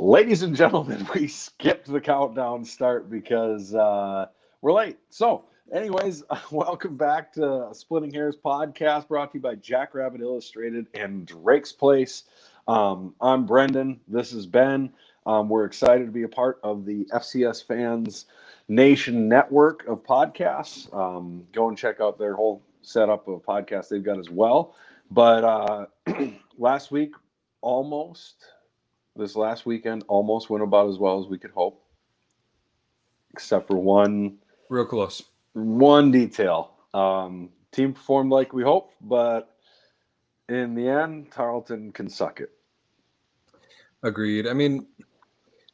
[0.00, 4.26] Ladies and gentlemen, we skipped the countdown start because uh,
[4.62, 4.96] we're late.
[5.10, 11.26] So, anyways, welcome back to Splitting Hairs podcast brought to you by Jackrabbit Illustrated and
[11.26, 12.22] Drake's Place.
[12.68, 13.98] Um, I'm Brendan.
[14.06, 14.92] This is Ben.
[15.26, 18.26] Um, we're excited to be a part of the FCS Fans
[18.68, 20.94] Nation network of podcasts.
[20.94, 24.76] Um, go and check out their whole setup of podcasts they've got as well.
[25.10, 25.86] But uh,
[26.56, 27.14] last week,
[27.62, 28.44] almost
[29.18, 31.82] this last weekend almost went about as well as we could hope,
[33.32, 34.38] except for one
[34.70, 35.22] real close
[35.58, 36.72] one detail.
[36.94, 39.56] Um, team performed like we hoped, but
[40.48, 42.50] in the end, Tarleton can suck it.
[44.02, 44.46] Agreed.
[44.46, 44.86] I mean,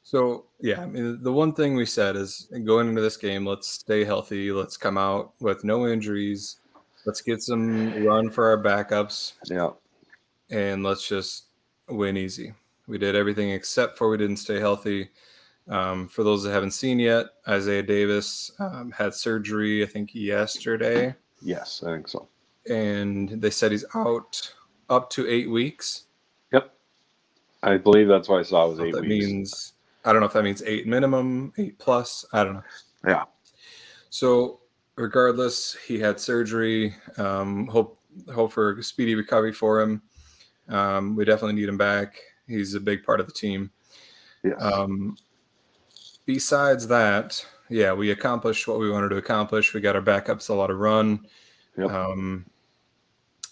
[0.02, 3.68] so yeah, I mean, the one thing we said is going into this game, let's
[3.68, 4.50] stay healthy.
[4.50, 6.58] Let's come out with no injuries.
[7.06, 9.34] Let's get some run for our backups.
[9.44, 9.70] Yeah.
[10.50, 11.44] And let's just
[11.88, 12.54] win easy.
[12.86, 15.10] We did everything except for we didn't stay healthy.
[15.68, 21.14] Um, for those that haven't seen yet, Isaiah Davis um, had surgery, I think yesterday.
[21.40, 22.28] Yes, I think so.
[22.68, 24.52] And they said he's out
[24.90, 26.04] up to eight weeks.
[26.52, 26.74] Yep.
[27.62, 29.26] I believe that's what I saw was eight that weeks.
[29.26, 29.72] means
[30.04, 32.26] I don't know if that means eight minimum, eight plus.
[32.32, 32.64] I don't know.
[33.06, 33.24] Yeah.
[34.10, 34.60] So
[34.96, 36.94] regardless, he had surgery.
[37.16, 37.98] Um, hope
[38.32, 40.02] hope for speedy recovery for him.
[40.68, 42.16] Um, we definitely need him back.
[42.46, 43.70] He's a big part of the team.
[44.42, 44.60] Yes.
[44.60, 45.16] Um,
[46.26, 49.72] besides that, yeah, we accomplished what we wanted to accomplish.
[49.72, 51.26] We got our backups a lot of run.
[51.78, 51.90] Yep.
[51.90, 52.46] Um,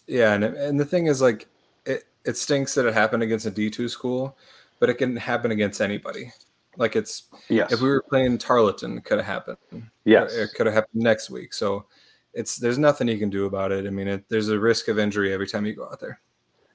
[0.06, 1.48] yeah, and and the thing is, like,
[1.86, 4.36] it it stinks that it happened against a D two school,
[4.78, 6.32] but it can happen against anybody.
[6.76, 7.72] Like it's yes.
[7.72, 9.58] if we were playing Tarleton, it could have happened.
[10.04, 10.34] yes.
[10.34, 11.52] It could have happened next week.
[11.52, 11.86] So
[12.32, 13.86] it's there's nothing you can do about it.
[13.86, 16.20] I mean, it, there's a risk of injury every time you go out there.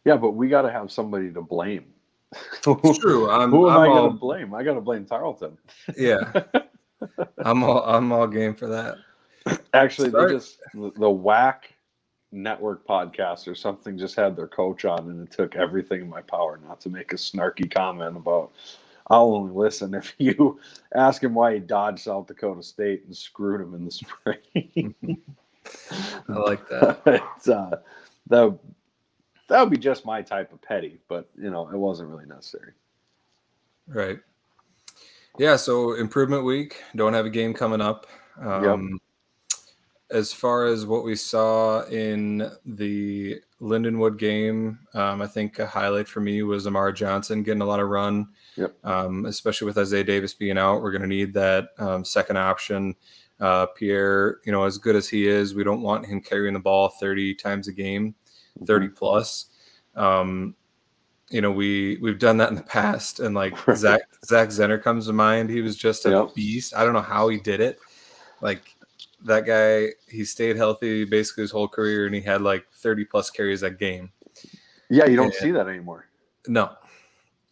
[0.06, 1.86] Yeah, but we got to have somebody to blame.
[2.34, 3.30] It's true.
[3.30, 4.54] I'm, Who am I'm I all, to blame?
[4.54, 5.58] I got to blame Tarleton.
[5.96, 6.32] Yeah,
[7.40, 8.96] I'm all I'm all game for that.
[9.74, 11.74] Actually, Start- they just the whack
[12.34, 16.22] network podcast or something just had their coach on, and it took everything in my
[16.22, 18.52] power not to make a snarky comment about.
[19.10, 20.60] I'll only listen if you
[20.94, 24.96] ask him why he dodged South Dakota State and screwed him in the spring.
[26.28, 27.02] I like that.
[27.48, 27.78] uh,
[28.28, 28.60] that
[29.48, 32.74] that would be just my type of petty, but you know it wasn't really necessary.
[33.88, 34.20] Right.
[35.38, 35.56] Yeah.
[35.56, 36.84] So improvement week.
[36.96, 38.08] Don't have a game coming up.
[38.40, 39.00] Um,
[40.10, 46.08] As far as what we saw in the Lindenwood game, um, I think a highlight
[46.08, 48.28] for me was Amar Johnson getting a lot of run.
[48.56, 48.74] Yep.
[48.86, 52.96] Um, especially with Isaiah Davis being out, we're going to need that um, second option.
[53.40, 56.60] Uh, Pierre, you know, as good as he is, we don't want him carrying the
[56.60, 58.16] ball 30 times a game,
[58.66, 59.46] 30 plus.
[59.96, 60.56] Um,
[61.30, 63.78] you know, we we've done that in the past, and like Right.
[63.78, 65.50] Zach Zach Zenner comes to mind.
[65.50, 66.36] He was just a Yep.
[66.36, 66.76] beast.
[66.76, 67.80] I don't know how he did it.
[68.42, 68.76] Like
[69.26, 73.30] that guy, he stayed healthy basically his whole career, and he had like 30 plus
[73.30, 74.12] carries that game.
[74.90, 75.40] Yeah, you don't Yeah.
[75.42, 76.08] see that anymore.
[76.48, 76.70] No.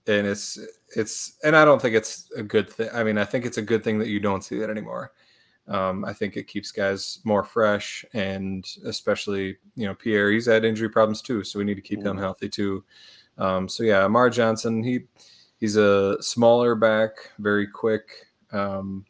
[0.08, 0.60] And it's
[0.96, 2.90] it's and I don't think it's a good thing.
[2.94, 5.12] I mean, I think it's a good thing that you don't see that anymore.
[5.68, 10.64] Um, I think it keeps guys more fresh, and especially you know Pierre, he's had
[10.66, 12.20] injury problems too, so we need to keep him Mhm.
[12.20, 12.84] healthy too.
[13.38, 15.02] Um, so yeah, Amar Johnson, he
[15.58, 18.28] he's a smaller back, very quick.
[18.52, 19.06] Um,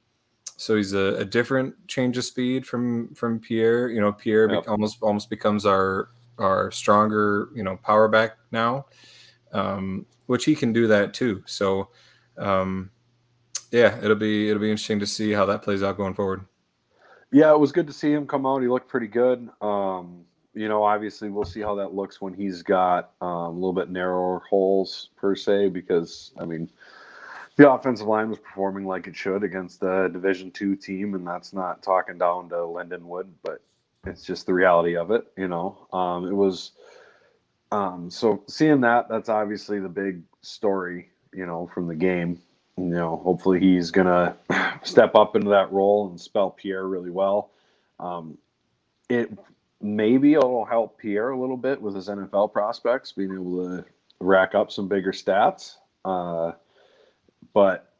[0.57, 3.89] so he's a, a different change of speed from from Pierre.
[3.89, 8.85] You know, Pierre be- almost almost becomes our our stronger you know power back now,
[9.51, 11.43] um, which he can do that too.
[11.45, 11.89] So
[12.37, 12.89] um,
[13.75, 16.45] yeah, it'll be it'll be interesting to see how that plays out going forward.
[17.31, 18.61] Yeah, it was good to see him come out.
[18.61, 19.49] He looked pretty good.
[19.59, 23.73] Um, you know, obviously, we'll see how that looks when he's got um, a little
[23.73, 26.69] bit narrower holes per se, because I mean,
[27.57, 31.51] the offensive line was performing like it should against the Division two team, and that's
[31.51, 33.61] not talking down to Lindenwood, but
[34.05, 35.27] it's just the reality of it.
[35.37, 36.71] You know, um, it was.
[37.73, 41.09] Um, so seeing that, that's obviously the big story.
[41.33, 42.39] You know, from the game.
[42.77, 44.35] You know, hopefully he's gonna
[44.83, 47.51] step up into that role and spell Pierre really well.
[47.99, 48.37] Um,
[49.09, 49.31] it
[49.81, 53.85] maybe it'll help Pierre a little bit with his NFL prospects, being able to
[54.19, 55.75] rack up some bigger stats.
[56.03, 56.53] Uh,
[57.53, 57.93] but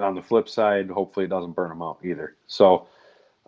[0.00, 2.36] on the flip side, hopefully it doesn't burn him out either.
[2.46, 2.86] So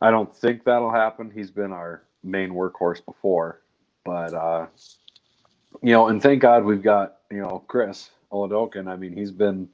[0.00, 1.30] I don't think that'll happen.
[1.30, 3.62] He's been our main workhorse before,
[4.04, 4.66] but uh,
[5.82, 8.88] you know, and thank God we've got you know Chris Oladokun.
[8.88, 9.68] I mean, he's been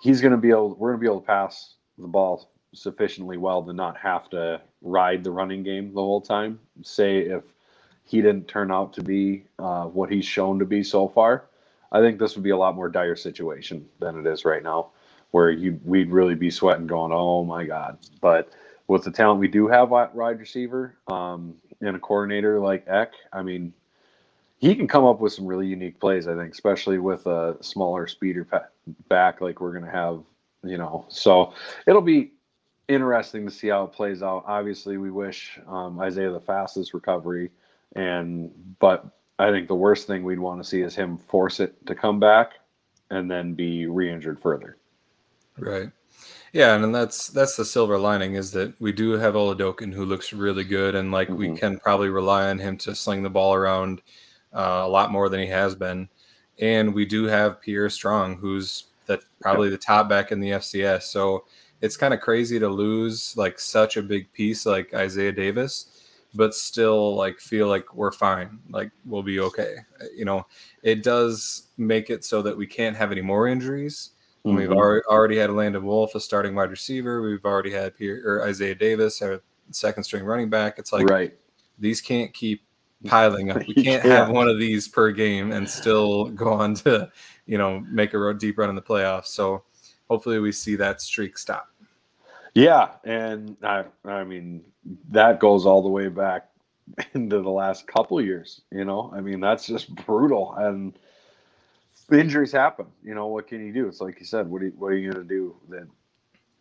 [0.00, 0.74] he's going to be able.
[0.74, 4.60] We're going to be able to pass the ball sufficiently well to not have to
[4.82, 6.58] ride the running game the whole time.
[6.82, 7.42] Say if
[8.04, 11.46] he didn't turn out to be uh, what he's shown to be so far,
[11.92, 14.88] I think this would be a lot more dire situation than it is right now,
[15.30, 18.52] where you we'd really be sweating, going, "Oh my god!" But
[18.86, 23.12] with the talent we do have at wide receiver um, and a coordinator like Eck,
[23.32, 23.72] I mean,
[24.58, 26.28] he can come up with some really unique plays.
[26.28, 28.44] I think, especially with a smaller speeder
[29.08, 30.22] back like we're going to have,
[30.64, 31.06] you know.
[31.08, 31.54] So
[31.86, 32.32] it'll be
[32.88, 34.44] interesting to see how it plays out.
[34.46, 37.50] Obviously, we wish um, Isaiah the fastest recovery,
[37.94, 39.06] and but
[39.38, 42.18] I think the worst thing we'd want to see is him force it to come
[42.18, 42.54] back
[43.10, 44.76] and then be re-injured further.
[45.58, 45.90] Right.
[46.52, 50.32] Yeah, and that's that's the silver lining is that we do have Oladokun who looks
[50.32, 51.36] really good, and like mm-hmm.
[51.36, 54.00] we can probably rely on him to sling the ball around
[54.52, 56.08] uh, a lot more than he has been,
[56.60, 61.04] and we do have Pierre Strong, who's that probably the top back in the FCS.
[61.04, 61.44] So
[61.80, 66.54] it's kind of crazy to lose like such a big piece like Isaiah Davis, but
[66.54, 69.76] still like feel like we're fine, like we'll be okay.
[70.14, 70.46] You know,
[70.82, 74.10] it does make it so that we can't have any more injuries.
[74.44, 74.56] Mm-hmm.
[74.56, 77.22] We've already already had Landon Wolf, a starting wide receiver.
[77.22, 79.40] We've already had Pierre, or Isaiah Davis, our
[79.70, 80.78] second string running back.
[80.78, 81.34] It's like right.
[81.78, 82.62] these can't keep
[83.06, 83.66] piling up.
[83.66, 87.10] We can't have one of these per game and still go on to,
[87.46, 89.26] you know, make a deep run in the playoffs.
[89.26, 89.62] So
[90.08, 91.68] hopefully we see that streak stop.
[92.54, 94.64] Yeah, and I I mean
[95.10, 96.48] that goes all the way back
[97.14, 99.12] into the last couple years, you know.
[99.14, 100.98] I mean that's just brutal and
[102.10, 102.86] injuries happen.
[103.04, 103.86] You know, what can you do?
[103.86, 105.86] It's like you said, what are you, what are you going to do that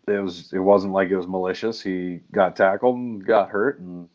[0.08, 1.82] it was it wasn't like it was malicious.
[1.82, 4.08] He got tackled and got hurt and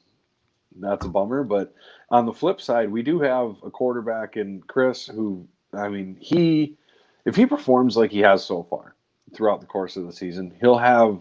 [0.76, 1.74] that's a bummer, but
[2.10, 6.76] on the flip side, we do have a quarterback in Chris who I mean, he
[7.24, 8.94] if he performs like he has so far,
[9.34, 10.54] throughout the course of the season.
[10.60, 11.20] He'll have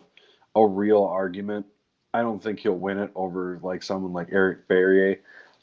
[0.56, 1.66] a real argument.
[2.14, 5.20] I don't think he'll win it over like someone like Eric Barriere,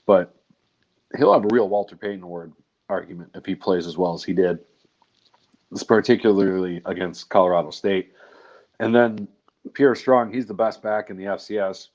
[0.06, 0.34] but
[1.16, 2.52] he'll have a real Walter Payton Award
[2.88, 4.58] argument if he plays as well as he did,
[5.72, 8.12] it's particularly against Colorado State.
[8.80, 9.28] And then
[9.74, 11.88] Pierre Strong, he's the best back in the FCS.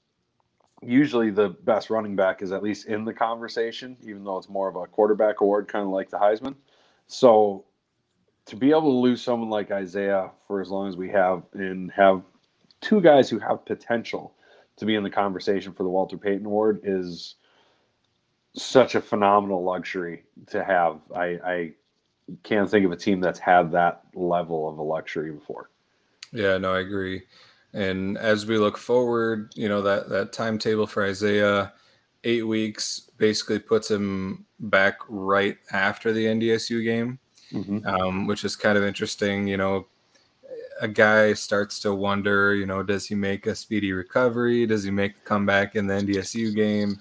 [0.85, 4.68] Usually, the best running back is at least in the conversation, even though it's more
[4.68, 6.56] of a quarterback award, kind of like the Heisman.
[7.07, 7.65] So
[8.45, 11.91] to be able to lose someone like Isaiah for as long as we have and
[11.91, 12.21] have
[12.81, 14.35] two guys who have potential
[14.77, 17.36] to be in the conversation for the Walter Payton Award is
[18.56, 21.00] such a phenomenal luxury to have.
[21.15, 21.71] I, I
[22.44, 25.69] can't think of a team that's had that level of a luxury before.
[26.31, 27.24] Yeah, no, I agree.
[27.74, 31.74] And as we look forward, you know, that that timetable for Isaiah,
[32.24, 37.20] eight weeks basically puts him back right after the NDSU game
[37.54, 37.86] mm-hmm.
[37.86, 39.48] um, which is kind of interesting.
[39.48, 39.88] You know,
[40.81, 44.66] a guy starts to wonder, you know, does he make a speedy recovery?
[44.66, 46.98] Does he make a comeback in the NDSU game?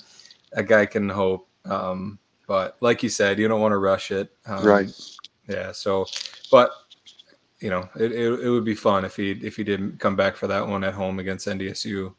[0.53, 1.49] A guy can hope.
[1.65, 4.31] Um, but like you said, you don't want to rush it.
[4.47, 4.91] Um, right.
[5.49, 5.73] Yeah.
[5.73, 6.07] So,
[6.51, 6.71] but
[7.63, 10.37] you know, it, it, it, would be fun if he if he didn't come back
[10.37, 12.13] for that one at home against NDSU.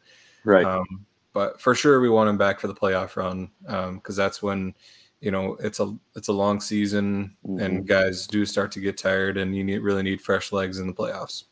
[0.46, 0.66] Right.
[0.66, 4.42] Um, but for sure, we want him back for the playoff run because um, that's
[4.42, 4.74] when
[5.20, 7.60] you know it's a it's a long season mm-hmm.
[7.60, 10.88] and guys do start to get tired and you need, really need fresh legs in
[10.88, 11.46] the playoffs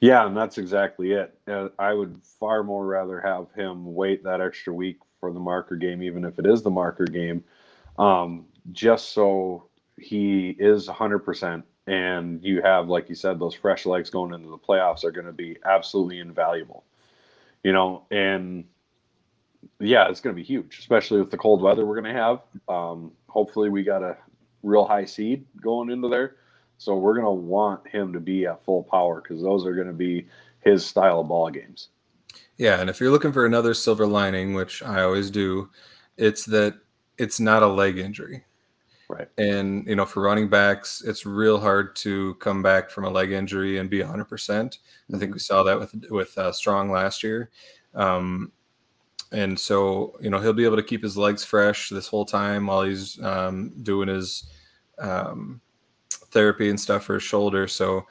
[0.00, 4.40] yeah and that's exactly it uh, i would far more rather have him wait that
[4.40, 7.44] extra week for the marker game even if it is the marker game
[7.98, 9.68] um, just so
[9.98, 14.58] he is 100% and you have like you said those fresh legs going into the
[14.58, 16.84] playoffs are going to be absolutely invaluable
[17.62, 18.64] you know and
[19.80, 22.40] yeah, it's going to be huge, especially with the cold weather we're going to have.
[22.68, 24.16] Um, hopefully, we got a
[24.62, 26.36] real high seed going into there.
[26.78, 29.86] So we're going to want him to be at full power because those are going
[29.86, 30.26] to be
[30.60, 31.88] his style of ball games.
[32.58, 35.70] Yeah, and if you're looking for another silver lining, which I always do,
[36.16, 36.78] it's that
[37.18, 38.44] it's not a leg injury.
[39.08, 39.28] Right.
[39.38, 43.30] And you know, for running backs, it's real hard to come back from a leg
[43.30, 44.08] injury and be 100%.
[44.08, 45.32] I think mm-hmm.
[45.32, 47.50] we saw that with with uh, Strong last year.
[47.94, 48.52] Um,
[49.32, 52.66] and so you know he'll be able to keep his legs fresh this whole time
[52.66, 54.44] while he's um, doing his
[54.98, 55.60] um,
[56.10, 57.68] therapy and stuff for his shoulder.
[57.68, 58.06] So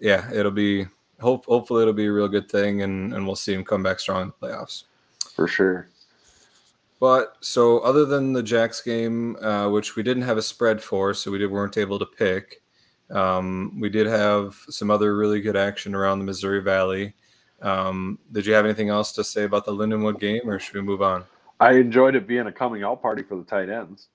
[0.00, 0.86] yeah, it'll be
[1.20, 4.00] hope hopefully it'll be a real good thing, and and we'll see him come back
[4.00, 4.84] strong in the playoffs
[5.34, 5.88] for sure.
[6.98, 11.12] But so other than the Jacks game, uh, which we didn't have a spread for,
[11.12, 12.62] so we did, weren't able to pick.
[13.10, 17.14] Um, we did have some other really good action around the Missouri Valley.
[17.62, 20.82] Um, did you have anything else to say about the Lindenwood game, or should we
[20.82, 21.24] move on?
[21.60, 24.08] I enjoyed it being a coming out party for the tight ends.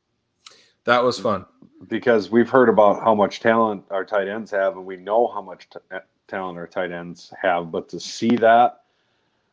[0.84, 1.46] That was fun
[1.88, 5.42] because we've heard about how much talent our tight ends have, and we know how
[5.42, 7.72] much t- eh, talent our tight ends have.
[7.72, 8.84] But to see that,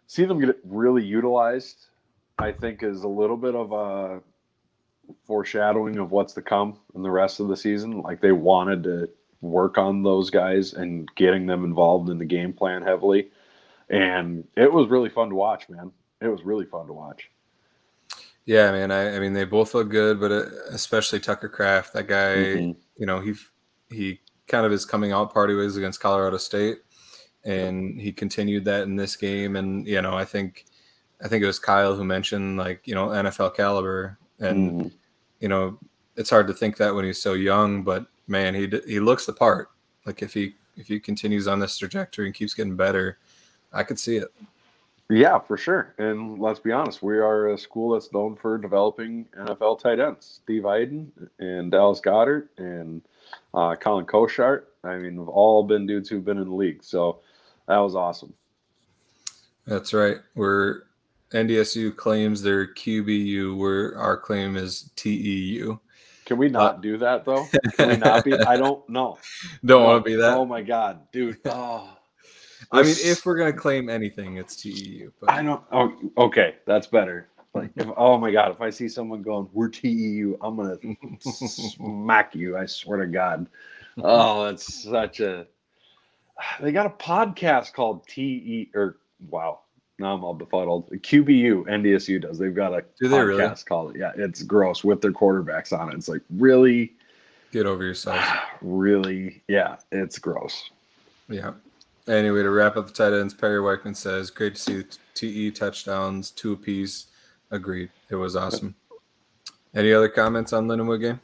[0.06, 1.88] see them get really utilized,
[2.38, 4.21] I think is a little bit of a
[5.26, 8.02] foreshadowing of what's to come in the rest of the season.
[8.02, 9.09] Like they wanted to
[9.40, 13.30] work on those guys and getting them involved in the game plan heavily.
[13.88, 15.90] And it was really fun to watch, man.
[16.21, 17.30] It was really fun to watch.
[18.45, 18.90] Yeah, man.
[18.90, 21.92] I, I mean, they both look good, but uh, especially Tucker Kraft.
[21.92, 22.80] That guy, mm-hmm.
[22.97, 23.35] you know, he
[23.90, 26.78] he kind of his coming out party was against Colorado State,
[27.45, 29.57] and he continued that in this game.
[29.57, 30.64] And you know, I think
[31.22, 34.88] I think it was Kyle who mentioned like you know NFL caliber, and mm-hmm.
[35.40, 35.78] you know,
[36.16, 39.32] it's hard to think that when he's so young, but man, he he looks the
[39.32, 39.70] part.
[40.06, 43.18] Like if he if he continues on this trajectory and keeps getting better,
[43.72, 44.28] I could see it.
[45.10, 45.94] Yeah, for sure.
[45.98, 50.40] And let's be honest, we are a school that's known for developing NFL tight ends.
[50.42, 51.08] Steve Heiden
[51.38, 53.00] and Dallas Goedert and
[53.54, 54.64] uh, Colin Koshart.
[54.84, 56.84] I mean, we've all been dudes who've been in the league.
[56.84, 57.20] So
[57.68, 58.34] that was awesome.
[59.66, 60.18] That's right.
[60.34, 60.82] We're
[61.32, 65.78] NDSU claims their QBU, where our claim is TEU.
[66.25, 67.47] Can we not uh, do that though?
[67.76, 68.35] Can we not be?
[68.35, 69.18] I don't know.
[69.64, 70.35] Don't want to be that.
[70.35, 71.38] Oh my god, dude.
[71.47, 71.88] Oh.
[72.70, 75.11] I mean, if we're gonna claim anything, it's TEU.
[75.20, 75.62] But I don't.
[75.73, 77.28] Oh, okay, that's better.
[77.54, 80.76] Like, if, oh my god, if I see someone going, "We're TEU," I'm gonna
[81.20, 82.58] smack you.
[82.58, 83.47] I swear to God.
[84.02, 85.47] Oh, that's such a.
[86.61, 88.99] They got a podcast called TE or
[89.30, 89.61] wow.
[89.99, 90.88] Now I'm all befuddled.
[90.90, 92.38] QBU NDSU does.
[92.38, 93.55] They've got a Do they podcast really?
[93.69, 93.99] called it.
[93.99, 95.97] Yeah, it's gross with their quarterbacks on it.
[95.97, 96.93] It's like really
[97.52, 98.25] get over yourself.
[98.61, 100.71] Really, yeah, it's gross.
[101.28, 101.52] Yeah.
[102.09, 106.33] Anyway, to wrap up the tight ends, Perry Weichman says, "Great to see TE touchdowns,
[106.33, 107.07] two apiece."
[107.52, 107.90] Agreed.
[108.11, 108.75] It was awesome.
[109.76, 111.21] Any other comments on Lindenwood game?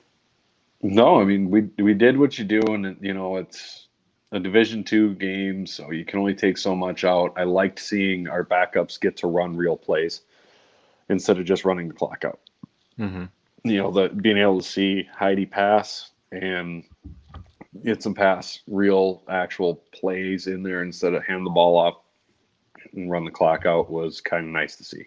[0.83, 3.84] No, I mean we we did what you do, and you know it's
[4.35, 7.33] a Division two game, so you can only take so much out.
[7.37, 10.23] I liked seeing our backups get to run real plays
[11.09, 12.41] instead of just running the clock out.
[12.99, 13.25] Mm-hmm.
[13.63, 16.83] You know, the being able to see Heide pass and
[17.85, 21.95] get some pass, real actual plays in there instead of hand the ball off
[22.93, 25.07] and run the clock out was kind of nice to see.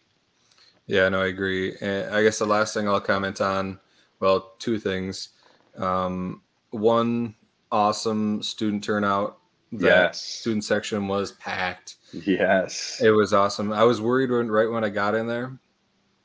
[0.86, 1.76] Yeah, no, I agree.
[1.82, 3.80] And I guess the last thing I'll comment on,
[4.22, 5.30] well, two things.
[5.78, 7.36] Um, one,
[7.72, 9.40] awesome student turnout.
[9.72, 10.22] The yes.
[10.22, 11.96] Student section was packed.
[12.14, 13.02] Yes.
[13.04, 13.74] It was awesome.
[13.74, 15.58] I was worried when right when I got in there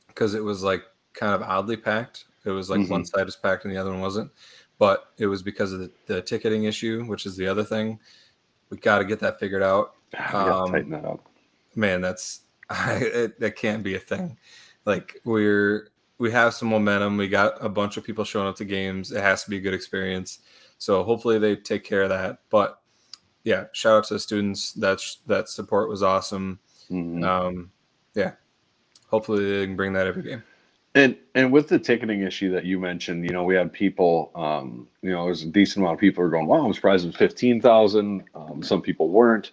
[0.07, 0.83] because it was like
[1.13, 2.25] kind of oddly packed.
[2.45, 2.91] It was like mm-hmm.
[2.91, 4.31] one side was packed and the other one wasn't
[4.83, 7.99] but it was because of the, the ticketing issue, which is the other thing.
[8.69, 9.93] We got to get that figured out.
[10.33, 11.25] Um, tighten that up.
[11.75, 14.37] Man, that's it, that can't be a thing.
[14.85, 17.17] Like we're we have some momentum.
[17.17, 19.11] We got a bunch of people showing up to games.
[19.11, 20.39] It has to be a good experience.
[20.83, 22.39] So hopefully they take care of that.
[22.49, 22.81] But
[23.45, 24.73] yeah, shout out to the students.
[24.73, 26.59] That that support was awesome.
[26.91, 27.23] Mm-hmm.
[27.23, 27.71] Um,
[28.15, 28.33] yeah,
[29.07, 30.43] hopefully they can bring that every game.
[30.93, 34.89] And and with the ticketing issue that you mentioned, you know, we had people, um,
[35.01, 37.07] you know, there's a decent amount of people who are going, "Wow, I'm surprised it
[37.07, 38.25] was fifteen thousand.
[38.35, 39.51] Um, some people weren't.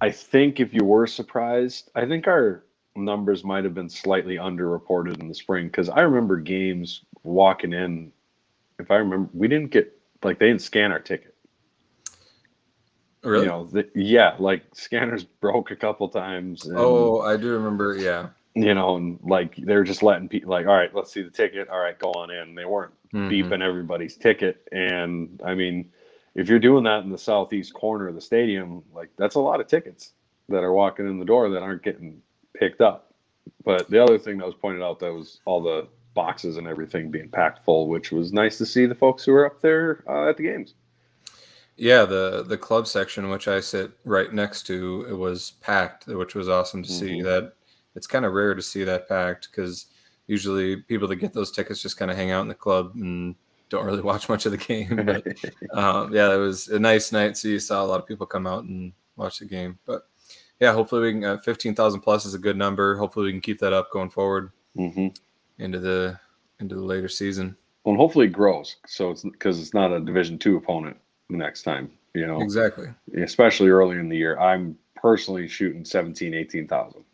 [0.00, 2.64] I think if you were surprised, I think our
[2.96, 8.12] numbers might have been slightly underreported in the spring because I remember games walking in.
[8.78, 9.94] If I remember, we didn't get
[10.24, 11.34] like they didn't scan our ticket.
[13.22, 13.44] Really?
[13.44, 16.66] You know, the, yeah, like scanners broke a couple times.
[16.66, 17.96] And, oh, I do remember.
[17.96, 21.30] Yeah you know, and like they're just letting people like, all right, let's see the
[21.30, 21.68] ticket.
[21.68, 22.54] All right, go on in.
[22.54, 23.28] They weren't mm-hmm.
[23.28, 24.66] beeping everybody's ticket.
[24.70, 25.90] And I mean,
[26.34, 29.60] if you're doing that in the southeast corner of the stadium, like that's a lot
[29.60, 30.12] of tickets
[30.48, 32.22] that are walking in the door that aren't getting
[32.54, 33.12] picked up.
[33.64, 37.10] But the other thing that was pointed out that was all the boxes and everything
[37.10, 40.28] being packed full, which was nice to see the folks who were up there uh,
[40.28, 40.74] at the games.
[41.76, 46.34] Yeah, the the club section, which I sit right next to, it was packed, which
[46.34, 47.06] was awesome to mm-hmm.
[47.06, 47.22] see.
[47.22, 47.54] That
[47.96, 49.86] it's kind of rare to see that packed because
[50.26, 53.34] usually people that get those tickets just kind of hang out in the club and
[53.70, 55.04] don't really watch much of the game.
[55.04, 55.26] But
[55.76, 57.36] um, yeah, it was a nice night.
[57.36, 59.78] So you saw a lot of people come out and watch the game.
[59.84, 60.02] But
[60.60, 61.24] yeah, hopefully we can.
[61.24, 62.96] Uh, Fifteen thousand plus is a good number.
[62.96, 65.08] Hopefully we can keep that up going forward mm-hmm.
[65.58, 66.18] Into the
[66.60, 67.56] into the later season.
[67.84, 68.76] Well, hopefully it grows.
[68.86, 70.96] So it's because it's not a Division two opponent
[71.28, 71.90] the next time.
[72.14, 72.88] You know exactly.
[73.16, 77.04] Especially early in the year, I'm personally shooting 17, 18,000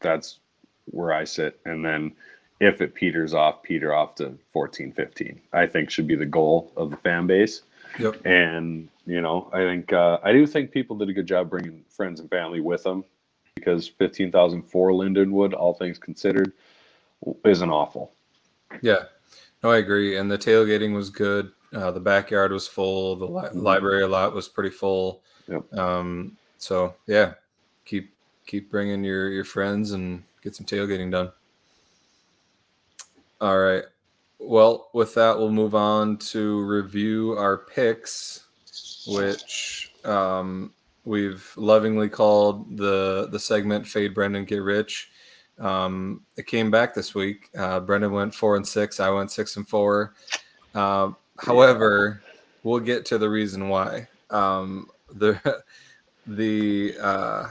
[0.00, 0.40] that's
[0.86, 1.60] where I sit.
[1.64, 2.12] And then
[2.60, 6.72] if it peters off, peter off to 14, 15, I think should be the goal
[6.76, 7.62] of the fan base.
[7.98, 8.24] Yep.
[8.26, 11.84] And, you know, I think, uh, I do think people did a good job bringing
[11.88, 13.04] friends and family with them
[13.54, 16.52] because 15,000 for Lindenwood, all things considered,
[17.44, 18.12] isn't awful.
[18.82, 19.04] Yeah.
[19.62, 20.16] No, I agree.
[20.16, 21.52] And the tailgating was good.
[21.74, 23.16] Uh, the backyard was full.
[23.16, 23.60] The li- mm-hmm.
[23.60, 25.22] library lot was pretty full.
[25.48, 25.72] Yep.
[25.74, 27.34] Um, so yeah,
[27.84, 28.12] keep
[28.46, 31.30] keep bringing your your friends and get some tailgating done.
[33.40, 33.84] All right.
[34.38, 38.46] Well, with that, we'll move on to review our picks,
[39.06, 40.72] which um,
[41.04, 45.10] we've lovingly called the the segment "Fade Brendan, Get Rich."
[45.60, 47.50] Um, it came back this week.
[47.56, 48.98] Uh, Brendan went four and six.
[48.98, 50.14] I went six and four.
[50.74, 52.22] Uh, however,
[52.62, 54.08] we'll get to the reason why.
[54.30, 55.62] Um, the
[56.26, 57.48] the uh,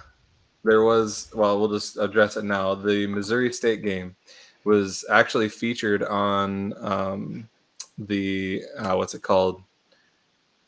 [0.63, 2.73] there was well, we'll just address it now.
[2.73, 4.15] The Missouri State game
[4.63, 7.49] was actually featured on um,
[7.97, 9.61] the uh, what's it called?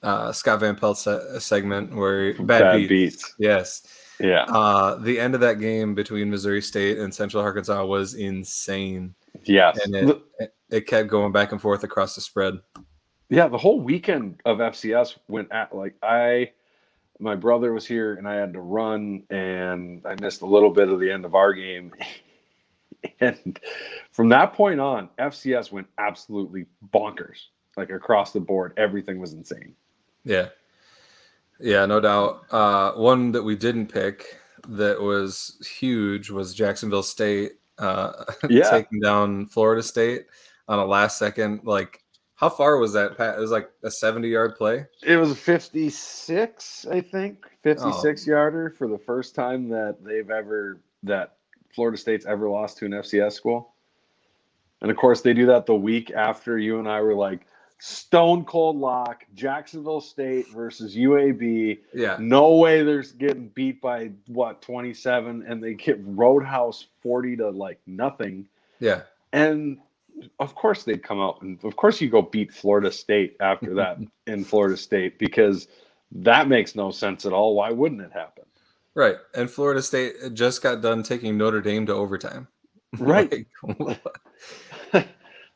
[0.03, 2.89] Uh, Scott Van Pelt se- segment where bad, bad beats.
[2.89, 3.35] beats.
[3.37, 3.87] Yes.
[4.21, 4.43] Yeah.
[4.43, 9.15] Uh, the end of that game between Missouri State and Central Arkansas was insane.
[9.43, 9.79] Yes.
[9.83, 9.95] And
[10.39, 12.59] it, it kept going back and forth across the spread.
[13.29, 16.51] Yeah, the whole weekend of FCS went at like I
[17.19, 20.89] my brother was here and I had to run and I missed a little bit
[20.89, 21.93] of the end of our game.
[23.19, 23.59] and
[24.11, 27.47] from that point on, FCS went absolutely bonkers.
[27.77, 29.75] Like across the board, everything was insane.
[30.25, 30.49] Yeah.
[31.61, 32.45] Yeah, no doubt.
[32.51, 34.37] Uh, one that we didn't pick
[34.67, 38.69] that was huge was Jacksonville State uh, yeah.
[38.69, 40.25] taking down Florida State
[40.67, 41.61] on a last second.
[41.63, 42.03] Like,
[42.35, 43.17] how far was that?
[43.17, 43.37] Pat?
[43.37, 44.85] It was like a 70 yard play.
[45.03, 48.31] It was 56, I think, 56 oh.
[48.31, 51.35] yarder for the first time that they've ever, that
[51.73, 53.73] Florida State's ever lost to an FCS school.
[54.81, 57.45] And of course, they do that the week after you and I were like,
[57.83, 61.79] stone cold lock Jacksonville State versus UAB.
[61.95, 62.15] Yeah.
[62.19, 67.79] No way they're getting beat by what 27 and they get Roadhouse 40 to like
[67.87, 68.45] nothing.
[68.79, 69.01] Yeah.
[69.33, 69.79] And
[70.39, 73.97] of course they'd come out and of course you go beat Florida State after that
[74.27, 75.67] in Florida State because
[76.11, 77.55] that makes no sense at all.
[77.55, 78.43] Why wouldn't it happen?
[78.93, 79.15] Right.
[79.33, 82.47] And Florida State just got done taking Notre Dame to overtime.
[82.99, 83.47] Right.
[83.79, 84.03] like,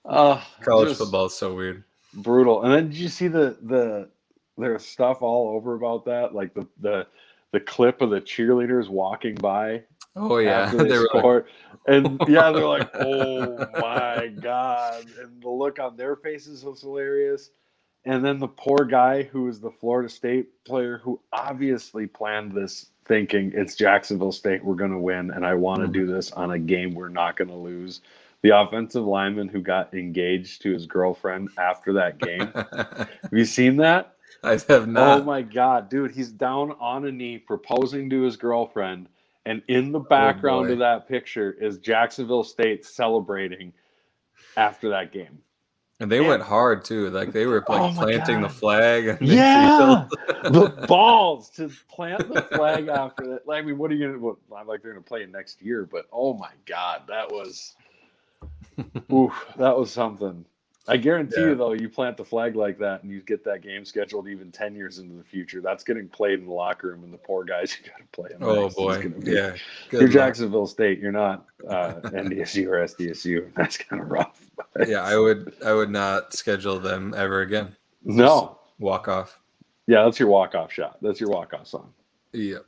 [0.05, 1.83] uh, College football is so weird
[2.15, 2.63] brutal.
[2.63, 4.09] And then did you see the the
[4.57, 7.07] there's stuff all over about that, like the the
[7.51, 9.83] the clip of the cheerleaders walking by.
[10.15, 11.95] Oh yeah, they, they scored, like...
[11.95, 17.51] and yeah, they're like, "Oh my god!" And the look on their faces was hilarious.
[18.07, 22.91] And then the poor guy who is the Florida State player who obviously planned this
[23.05, 25.93] thinking it's Jacksonville State, we're going to win, and I want to mm-hmm.
[25.93, 28.01] do this on a game we're not going to lose
[28.45, 32.51] the offensive lineman who got engaged to his girlfriend after that game.
[32.53, 34.17] have you seen that?
[34.43, 35.21] I have not.
[35.21, 39.09] Oh my god, dude, he's down on a knee proposing to his girlfriend,
[39.47, 43.73] and in the oh background oh of that picture is Jacksonville State celebrating
[44.55, 45.39] after that game.
[45.99, 47.09] And they and, went hard too.
[47.09, 48.51] Like they were like oh planting god.
[48.51, 49.07] the flag.
[49.07, 50.05] And yeah,
[50.43, 53.47] the balls to plant the flag after that.
[53.47, 54.19] Like, I mean, what are you gonna?
[54.19, 57.75] What, like they're gonna play it next year, but oh my god, that was
[59.11, 60.45] Oof, that was something.
[60.87, 61.47] I guarantee yeah.
[61.47, 64.51] you, though, you plant the flag like that and you get that game scheduled even
[64.51, 67.43] 10 years into the future, that's getting played in the locker room and the poor
[67.43, 68.29] guys you got to play.
[68.39, 69.09] Oh, boy.
[69.09, 69.55] Be, yeah.
[69.89, 70.11] Good you're luck.
[70.11, 70.99] Jacksonville State.
[70.99, 73.51] You're not uh, NDSU or SDSU.
[73.55, 74.39] That's kind of rough.
[74.87, 77.75] yeah, I would I would not schedule them ever again.
[78.03, 78.25] No.
[78.25, 79.39] Just walk off.
[79.87, 80.97] Yeah, that's your walk off shot.
[81.01, 81.93] That's your walk off song.
[82.33, 82.65] Yep.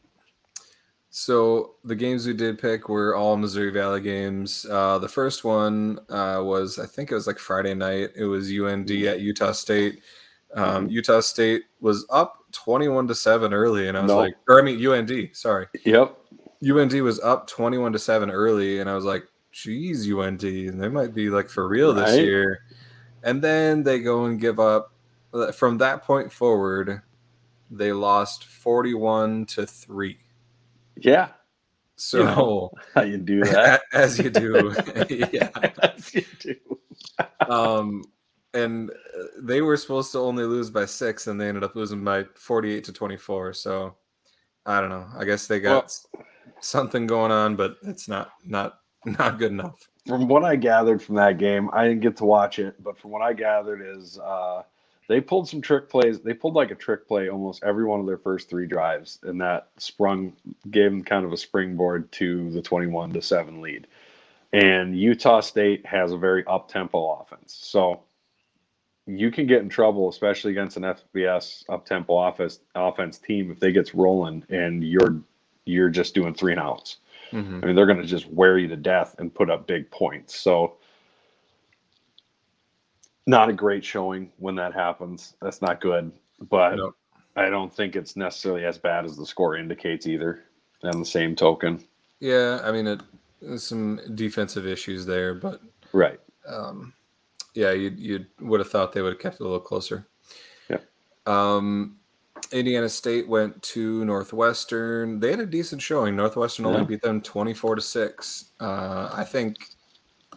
[1.09, 4.65] So the games we did pick were all Missouri Valley games.
[4.69, 8.11] Uh, the first one uh, was, I think it was like Friday night.
[8.15, 9.07] It was UND mm-hmm.
[9.07, 10.01] at Utah State.
[10.53, 10.91] Um, mm-hmm.
[10.91, 14.85] Utah State was up twenty-one to seven early, and I was like, or I mean
[14.85, 15.67] UND, sorry.
[15.85, 16.17] Yep.
[16.63, 20.87] UND was up twenty-one to seven early, and I was like, geez, UND, and they
[20.87, 22.23] might be like for real this right.
[22.23, 22.61] year.
[23.23, 24.93] And then they go and give up.
[25.33, 27.01] Uh, from that point forward,
[27.69, 30.19] they lost forty-one to three.
[30.99, 31.29] Yeah.
[31.95, 33.81] So you know, how you do that?
[33.93, 34.73] As you do.
[35.09, 35.49] yeah.
[35.81, 36.55] As you do.
[37.49, 38.03] um,
[38.53, 42.03] and uh, they were supposed to only lose by six, and they ended up losing
[42.03, 43.53] by forty-eight to twenty-four.
[43.53, 43.95] So
[44.65, 45.07] I don't know.
[45.17, 46.25] I guess they got well,
[46.61, 49.87] something going on, but it's not not not good enough.
[50.05, 53.11] From what I gathered from that game, I didn't get to watch it, but from
[53.11, 54.63] what I gathered is uh,
[55.07, 56.19] they pulled some trick plays.
[56.19, 59.39] They pulled like a trick play almost every one of their first three drives, and
[59.41, 60.33] that sprung
[60.69, 63.87] gave them kind of a springboard to the twenty-one to seven lead.
[64.53, 68.01] And Utah State has a very up tempo offense, so
[69.05, 73.59] you can get in trouble, especially against an FBS up tempo offense offense team if
[73.59, 75.21] they gets rolling and you're
[75.65, 76.97] you're just doing three and outs.
[77.31, 77.59] Mm-hmm.
[77.61, 80.39] I mean, they're going to just wear you to death and put up big points.
[80.39, 80.77] So
[83.27, 85.35] not a great showing when that happens.
[85.41, 86.11] That's not good,
[86.49, 86.79] but
[87.35, 90.43] I don't think it's necessarily as bad as the score indicates either.
[90.83, 91.83] On the same token,
[92.19, 93.01] yeah, I mean, it,
[93.41, 95.59] there's some defensive issues there, but
[95.91, 96.19] right.
[96.47, 96.93] Um,
[97.55, 100.05] yeah, you you would have thought they would have kept it a little closer.
[100.69, 100.77] Yeah.
[101.25, 101.97] Um,
[102.51, 105.19] Indiana State went to Northwestern.
[105.19, 106.15] They had a decent showing.
[106.15, 108.51] Northwestern only beat them twenty four to six.
[108.59, 109.57] Uh, I think,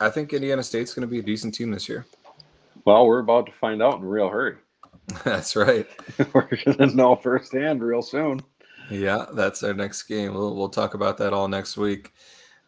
[0.01, 2.07] I think Indiana State's going to be a decent team this year.
[2.85, 4.57] Well, we're about to find out in a real hurry.
[5.25, 5.87] That's right.
[6.33, 8.41] we're gonna know firsthand real soon.
[8.91, 10.35] Yeah, that's our next game.
[10.35, 12.13] We'll we'll talk about that all next week.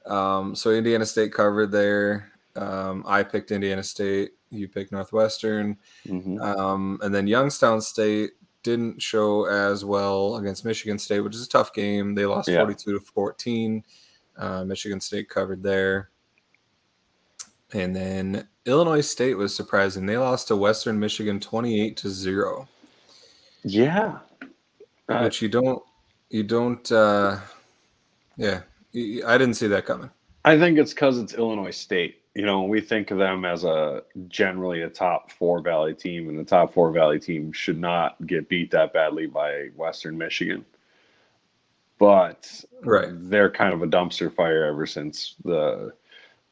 [0.07, 2.31] Um, so Indiana State covered there.
[2.57, 4.33] Um, I picked Indiana State.
[4.51, 5.79] You picked Northwestern.
[6.07, 6.41] Mhm.
[6.41, 11.49] Um, and then Youngstown State didn't show as well against Michigan State, which is a
[11.49, 12.15] tough game.
[12.15, 12.59] They lost Yeah.
[12.59, 13.85] 42 to 14.
[14.37, 16.11] Uh, Michigan State covered there.
[17.73, 20.07] And then Illinois State was surprising.
[20.07, 22.69] They lost to Western Michigan 28 to 0,
[23.65, 24.19] Yeah.
[25.09, 25.83] Uh, which you don't,
[26.31, 27.39] you don't, uh,
[28.37, 28.61] yeah,
[28.95, 30.11] I didn't see that coming.
[30.45, 32.19] I think it's because it's Illinois State.
[32.35, 36.39] You know, we think of them as a generally a top four Valley team, and
[36.39, 40.65] the top four Valley team should not get beat that badly by Western Michigan.
[41.99, 43.09] But Right.
[43.13, 45.93] they're kind of a dumpster fire ever since the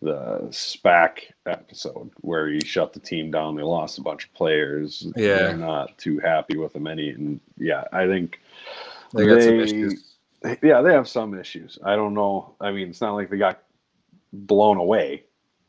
[0.03, 3.55] the Spack episode where he shut the team down.
[3.57, 5.07] They lost a bunch of players.
[5.17, 5.37] Yeah.
[5.37, 7.11] They're not too happy with them any.
[7.11, 8.41] And yeah, I think
[9.15, 10.17] They got some issues.
[10.63, 11.79] yeah, they have some issues.
[11.85, 12.55] I don't know.
[12.61, 13.63] I mean, it's not like they got
[14.33, 15.25] blown away,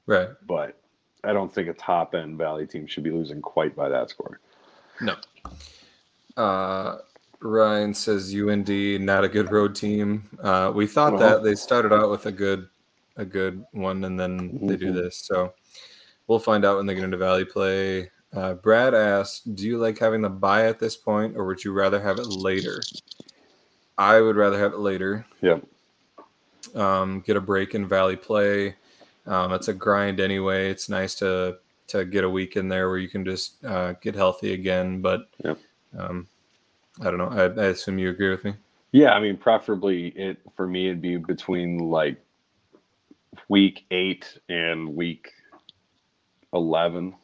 [0.06, 0.30] Right.
[0.48, 0.78] but
[1.24, 4.40] I don't think a top end Valley team should be losing quite by that score.
[5.02, 5.16] No.
[6.38, 7.00] Uh,
[7.42, 8.70] Ryan says UND
[9.06, 10.30] not a good road team.
[10.42, 12.70] Uh, we thought Well- that they started out with a good
[13.18, 14.96] a good one, and then they do Mhm.
[14.96, 15.18] this.
[15.18, 15.54] So
[16.28, 18.12] we'll find out when they get into Valley play.
[18.34, 21.74] Uh, Brad asked, "Do you like having the buy at this point, or would you
[21.74, 22.82] rather have it later?"
[23.98, 25.26] I would rather have it later.
[25.42, 25.64] Yep.
[26.76, 28.76] Um, get a break in Valley play.
[29.28, 30.70] Um, it's a grind anyway.
[30.70, 34.16] It's nice to to get a week in there where you can just uh, get
[34.16, 35.02] healthy again.
[35.02, 35.60] But Yep.
[35.98, 36.28] um,
[37.02, 37.28] I don't know.
[37.28, 38.54] I, I assume you agree with me.
[38.94, 42.16] Yeah, I mean, preferably it for me it'd be between like
[43.50, 45.32] week eight and week
[46.54, 47.16] eleven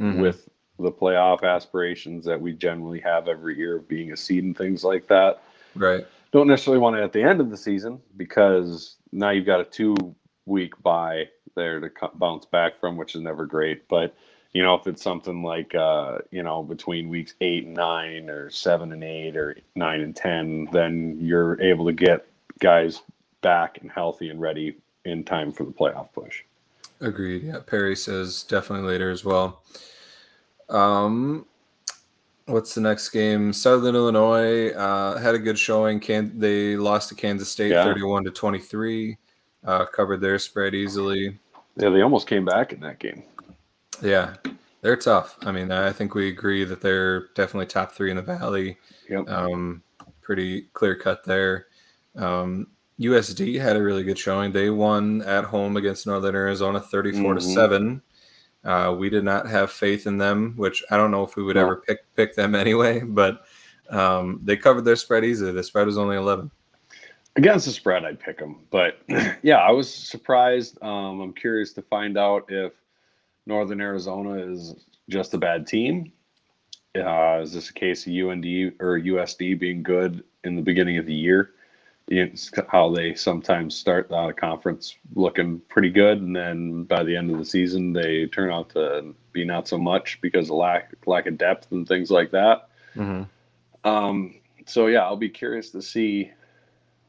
[0.00, 0.20] Mhm.
[0.20, 4.56] with the playoff aspirations that we generally have every year of being a seed and
[4.56, 5.42] things like that.
[5.76, 6.06] right.
[6.32, 9.64] don't necessarily want it at the end of the season because now you've got a
[9.64, 9.96] two
[10.46, 13.86] week bye there to bounce back from, which is never great.
[13.88, 14.14] But
[14.52, 18.48] you know, if it's something like uh, you know between weeks eight and nine, or
[18.50, 22.26] seven and eight, or nine and ten, then you're able to get
[22.60, 23.02] guys
[23.42, 26.42] back and healthy and ready in time for the playoff push.
[27.00, 27.44] Agreed.
[27.44, 27.60] Yeah.
[27.66, 29.62] Perry says definitely later as well.
[30.68, 31.46] Um,
[32.46, 33.52] what's the next game?
[33.52, 35.98] Southern Illinois uh, had a good showing.
[36.00, 37.84] Can they lost to Kansas State, Yeah.
[37.84, 39.16] thirty-one to twenty-three.
[39.64, 41.38] Uh, covered their spread easily.
[41.76, 43.22] Yeah, they almost came back in that game.
[44.02, 44.34] Yeah,
[44.80, 45.36] they're tough.
[45.42, 48.78] I mean, I think we agree that they're definitely top three in the valley.
[49.08, 49.28] Yep.
[49.28, 49.82] Um,
[50.22, 51.66] pretty clear cut there.
[52.16, 52.68] Um,
[53.00, 54.52] USD had a really good showing.
[54.52, 57.54] They won at home against Northern Arizona, thirty-four to Mhm.
[57.54, 58.02] seven.
[58.62, 61.56] Uh, we did not have faith in them, which I don't know if we would
[61.56, 61.62] No.
[61.62, 63.00] ever pick pick them anyway.
[63.00, 63.44] But
[63.88, 65.50] um, they covered their spread easily.
[65.52, 66.50] The spread was only eleven.
[67.36, 68.56] Against the spread, I'd pick them.
[68.70, 68.98] But
[69.42, 70.76] yeah, I was surprised.
[70.82, 72.72] Um, I'm curious to find out if
[73.46, 74.74] Northern Arizona is
[75.08, 76.12] just a bad team.
[76.96, 78.44] Uh, is this a case of UND
[78.80, 81.52] or USD being good in the beginning of the year?
[82.10, 87.16] It's how they sometimes start out of conference looking pretty good, and then by the
[87.16, 90.92] end of the season, they turn out to be not so much because of lack
[91.06, 92.68] lack of depth and things like that.
[93.84, 94.34] Um,
[94.66, 96.30] so yeah, I'll be curious to see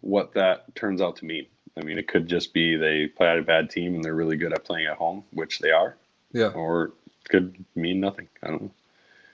[0.01, 1.47] what that turns out to mean.
[1.77, 4.53] I mean, it could just be they play a bad team and they're really good
[4.53, 5.95] at playing at home, which they are,
[6.31, 6.49] Yeah.
[6.49, 8.27] or it could mean nothing.
[8.43, 8.71] I don't know.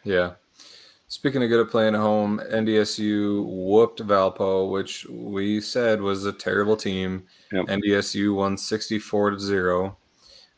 [0.03, 0.31] Yeah.
[1.09, 6.33] Speaking of good at playing at home, NDSU whooped Valpo, which we said was a
[6.33, 7.23] terrible team.
[7.53, 7.65] Yep.
[7.67, 9.97] NDSU won 64 to 0.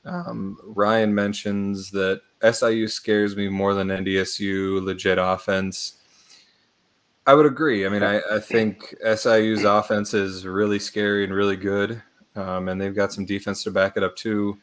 [0.05, 5.99] Um, Ryan mentions that SIU scares me more than NDSU legit offense.
[7.27, 7.85] I would agree.
[7.85, 12.01] I mean, I, I think SIU's offense is really scary and really good,
[12.35, 14.57] um, and they've got some defense to back it up too.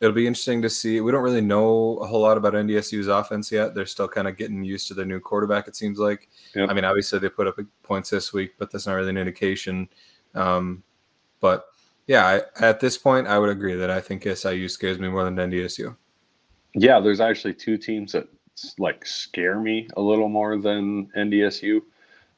[0.00, 1.00] It'll be interesting to see.
[1.00, 3.74] We don't really know a whole lot about NDSU's offense yet.
[3.74, 5.68] They're still kind of getting used to their new quarterback.
[5.68, 6.28] It seems like.
[6.54, 6.70] Yep.
[6.70, 9.88] I mean, obviously they put up points this week, but that's not really an indication.
[10.34, 10.82] Um,
[11.40, 11.66] but
[12.06, 15.24] yeah, I, at this point, I would agree that I think SIU scares me more
[15.24, 15.94] than NDSU.
[16.74, 18.26] Yeah, there's actually two teams that
[18.78, 21.82] like scare me a little more than NDSU.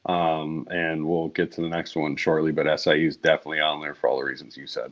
[0.05, 3.95] Um, and we'll get to the next one shortly, but SIU is definitely on there
[3.95, 4.91] for all the reasons you said.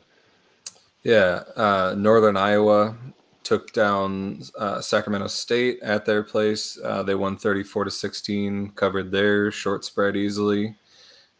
[1.02, 2.96] Yeah, uh, Northern Iowa
[3.42, 6.78] took down uh, Sacramento State at their place.
[6.82, 10.76] Uh, they won 34 to 16, covered their short spread easily.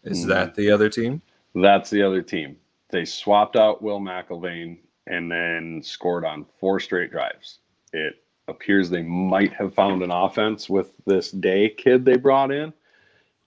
[0.04, 0.28] Is mm.
[0.28, 1.22] that the other team?
[1.54, 2.56] That's the other team.
[2.90, 7.58] They swapped out Will McElvain and then scored on four straight drives.
[7.92, 8.16] It
[8.48, 12.72] appears they might have found an offense with this day kid they brought in.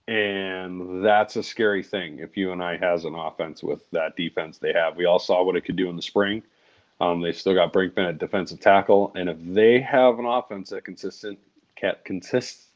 [0.08, 4.58] And that's a scary thing if you and I has an offense with that defense
[4.58, 4.96] they have.
[4.96, 6.42] We all saw what it could do in the spring
[7.00, 10.84] um, they still got Brinkman at defensive tackle, and if they have an offense that
[10.84, 11.38] consistent
[12.04, 12.68] consists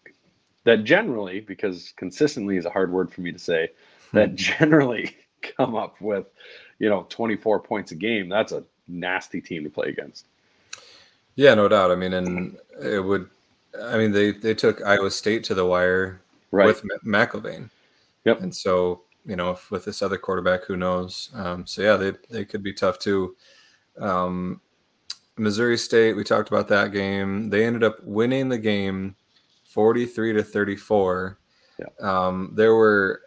[0.64, 3.70] that generally, because consistently is a hard word for me to say,
[4.12, 4.36] that hmm.
[4.36, 5.16] generally
[5.56, 6.26] come up with,
[6.78, 10.26] you know, 24 points a game, that's a nasty team to play against.
[11.34, 11.90] Yeah, no doubt.
[11.90, 13.30] I mean, and it would,
[13.80, 16.66] I mean, they they took Iowa State to the wire right.
[16.66, 17.70] with McElvain.
[18.24, 18.40] Yep.
[18.42, 21.30] And so, you know, if, with this other quarterback, who knows?
[21.34, 23.36] Um, so yeah, they they could be tough too.
[23.98, 24.60] Um,
[25.36, 27.48] Missouri State, we talked about that game.
[27.48, 29.16] They ended up winning the game
[29.64, 31.38] 43 to 34.
[31.78, 31.86] Yeah.
[32.00, 33.22] Um, there were,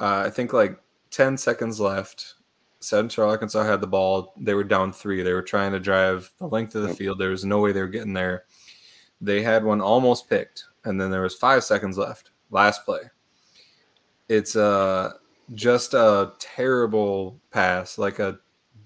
[0.00, 0.78] uh, I think, like
[1.10, 2.34] 10 seconds left.
[2.80, 4.32] Central Arkansas had the ball.
[4.38, 5.22] They were down three.
[5.22, 7.18] They were trying to drive the length of the field.
[7.18, 8.44] There was no way they were getting there.
[9.20, 12.30] They had one almost picked, and then there was five seconds left.
[12.50, 13.00] Last play.
[14.28, 15.12] It's uh,
[15.54, 18.38] just a terrible pass, like a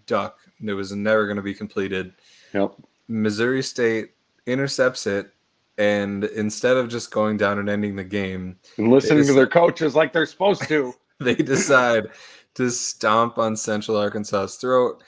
[0.06, 2.12] duck it was never going to be completed.
[2.54, 2.74] Yep.
[3.08, 4.12] Missouri State
[4.46, 5.32] intercepts it,
[5.78, 9.94] and instead of just going down and ending the game and listening to their coaches
[9.94, 12.08] like they're supposed to, they decide
[12.54, 15.02] to stomp on Central Arkansas's throat,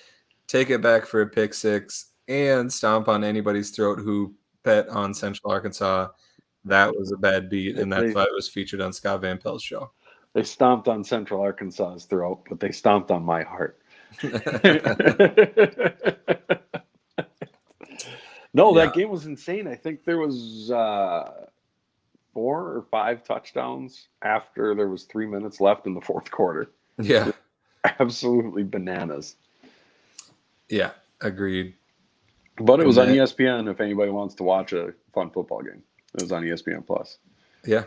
[0.46, 5.12] take it back for a pick six, and stomp on anybody's throat who bet on
[5.14, 6.08] Central Arkansas.
[6.64, 9.62] That was a bad beat, and that's why it was featured on Scott Van Pelt's
[9.62, 9.90] show.
[10.32, 13.78] They stomped on Central Arkansas's throat, but they stomped on my heart.
[14.22, 14.30] no,
[18.74, 18.84] yeah.
[18.84, 19.68] that game was insane.
[19.68, 21.46] I think there was uh,
[22.32, 26.70] four or five touchdowns after there was three minutes left in the fourth quarter.
[26.98, 27.30] Yeah,
[28.00, 29.36] absolutely bananas.
[30.68, 31.74] Yeah, agreed.
[32.56, 33.70] But it was on ESPN.
[33.70, 35.82] If anybody wants to watch a fun football game,
[36.14, 37.18] it was on ESPN Plus.
[37.64, 37.84] Yeah,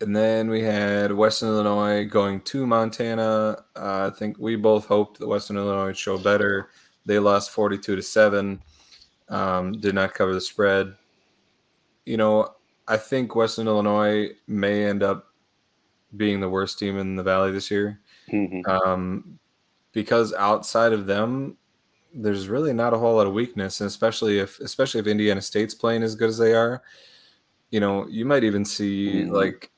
[0.00, 3.64] and then we had Western Illinois going to Montana.
[3.74, 6.70] Uh, I think we both hoped that Western Illinois would show better.
[7.04, 8.62] They lost 42 to 7,
[9.28, 10.94] um, did not cover the spread.
[12.06, 12.54] You know,
[12.86, 15.26] I think Western Illinois may end up
[16.16, 18.00] being the worst team in the Valley this year.
[18.32, 18.70] Mm-hmm.
[18.70, 19.38] Um,
[19.92, 21.56] because outside of them,
[22.14, 25.74] there's really not a whole lot of weakness, and especially if especially if Indiana State's
[25.74, 26.82] playing as good as they are,
[27.70, 29.32] you know, you might even see mm-hmm.
[29.32, 29.70] like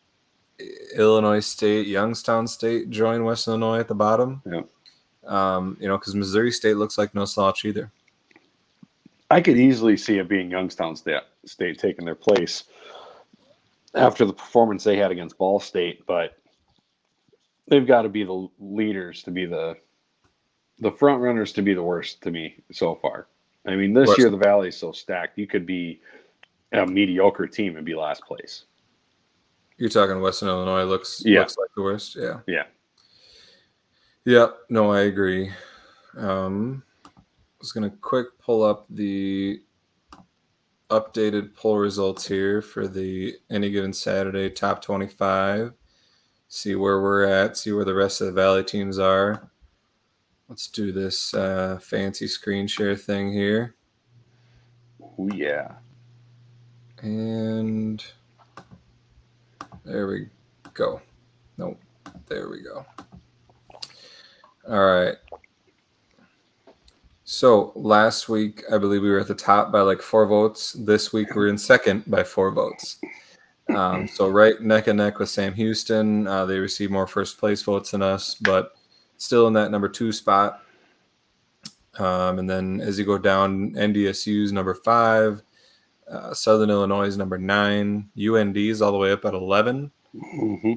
[0.97, 4.43] Illinois State, Youngstown State join West Illinois at the bottom.
[4.45, 4.63] Yeah.
[5.27, 7.91] Um, you know, because Missouri State looks like no slouch either.
[9.31, 12.65] I could easily see it being Youngstown State, State taking their place
[13.95, 16.37] after the performance they had against Ball State, but
[17.69, 19.77] they've got to be the leaders to be the
[20.81, 23.29] the front runners to be the worst to me so far.
[23.67, 25.39] I mean, this year the Valley is so stacked.
[25.39, 26.01] You could be
[26.73, 28.65] a mediocre team and be last place.
[29.77, 31.41] You're talking Western Illinois looks yeah.
[31.41, 32.17] looks like the worst.
[32.17, 32.41] Yeah.
[32.47, 32.65] Yeah.
[34.25, 34.49] Yeah.
[34.69, 35.51] No, I agree.
[36.17, 37.11] Um, I
[37.59, 39.61] was gonna quick pull up the
[40.91, 45.73] updated poll results here for the any given Saturday top 25.
[46.49, 47.57] See where we're at.
[47.57, 49.51] See where the rest of the Valley teams are.
[50.51, 53.77] Let's do this uh, fancy screen share thing here.
[55.01, 55.75] Oh yeah.
[57.03, 58.05] And
[59.85, 60.27] there we
[60.75, 61.01] go.
[61.57, 61.81] Nope.
[62.27, 62.85] There we go.
[64.69, 65.15] All right.
[67.23, 70.73] So last week, I believe we were at the top by like four votes.
[70.73, 72.99] This week, we're in second by four votes.
[73.69, 76.27] Um, so right neck and neck with Sam Houston.
[76.27, 78.73] Uh, they received more first place votes than us, but
[79.21, 80.63] still in that number two spot.
[81.99, 85.43] Um, and then as you go down, NDSU's number five,
[86.11, 88.09] uh, Southern Illinois is number nine.
[88.19, 90.73] UND is all the way up at 11, mm-hmm.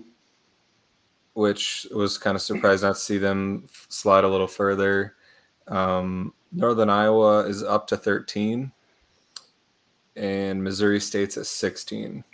[1.34, 5.16] which was kind of surprised not to see them slide a little further.
[5.68, 8.72] Um, Northern Iowa is up to 13,
[10.18, 12.26] and Missouri State's at 16.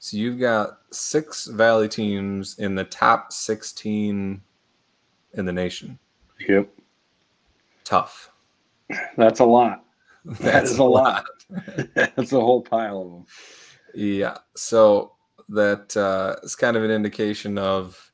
[0.00, 4.42] So you've got six Valley teams in the top 16
[5.34, 5.98] in the nation.
[6.48, 6.68] Yep.
[7.84, 8.32] Tough.
[9.16, 9.84] That's a lot.
[10.24, 11.24] That's that is a lot.
[11.94, 13.26] That's a whole pile of them.
[13.94, 14.38] Yeah.
[14.56, 15.12] So
[15.48, 18.12] that uh, is kind of an indication of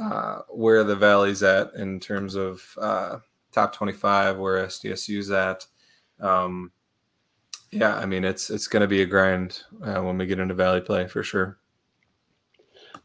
[0.00, 3.18] uh, where the valley's at in terms of uh,
[3.52, 5.66] top 25, where SDSU's at.
[6.20, 6.72] Um,
[7.70, 10.54] yeah, I mean it's it's going to be a grind uh, when we get into
[10.54, 11.58] Valley play for sure.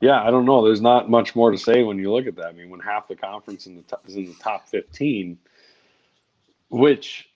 [0.02, 0.64] Yeah, I don't know.
[0.64, 2.48] There's not much more to say when you look at that.
[2.48, 5.38] I mean, when half the conference in the top, is in the top 15,
[6.70, 7.30] which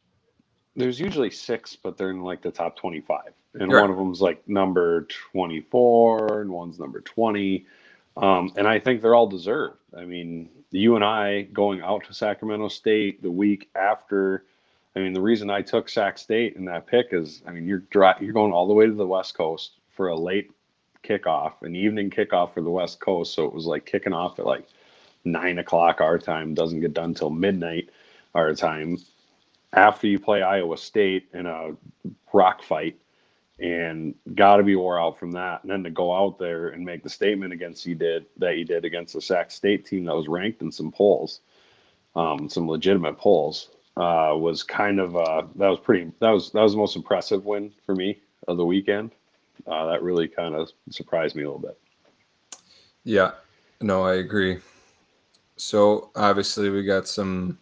[0.76, 3.20] there's usually six, but they're in like the top 25,
[3.56, 3.82] and right.
[3.82, 7.66] one of them's like number 24, and one's number 20.
[8.16, 9.80] Um, and I think they're all deserved.
[9.98, 14.46] I mean, you and I going out to Sacramento State the week after.
[14.96, 17.84] I mean, the reason I took Sac State in that pick is, I mean, you're
[17.90, 20.52] dry, you're going all the way to the West Coast for a late
[21.04, 23.34] kickoff, an evening kickoff for the West Coast.
[23.34, 24.68] So it was like kicking off at like
[25.26, 27.90] nine o'clock our time, doesn't get done till midnight
[28.36, 28.98] our time.
[29.74, 31.72] After you play Iowa State in a
[32.32, 32.98] rock fight,
[33.60, 35.64] and got to be wore out from that.
[35.64, 38.66] And then to go out there and make the statement against you did that you
[38.66, 41.42] did against the Sac State team that was ranked in some polls,
[42.16, 46.62] um, some legitimate polls, uh, was kind of uh, that was pretty that was that
[46.62, 49.12] was the most impressive win for me of the weekend.
[49.66, 51.78] Uh, that really kind of surprised me a little bit.
[53.04, 53.32] Yeah,
[53.82, 54.60] no, I agree.
[55.56, 57.60] So obviously we got some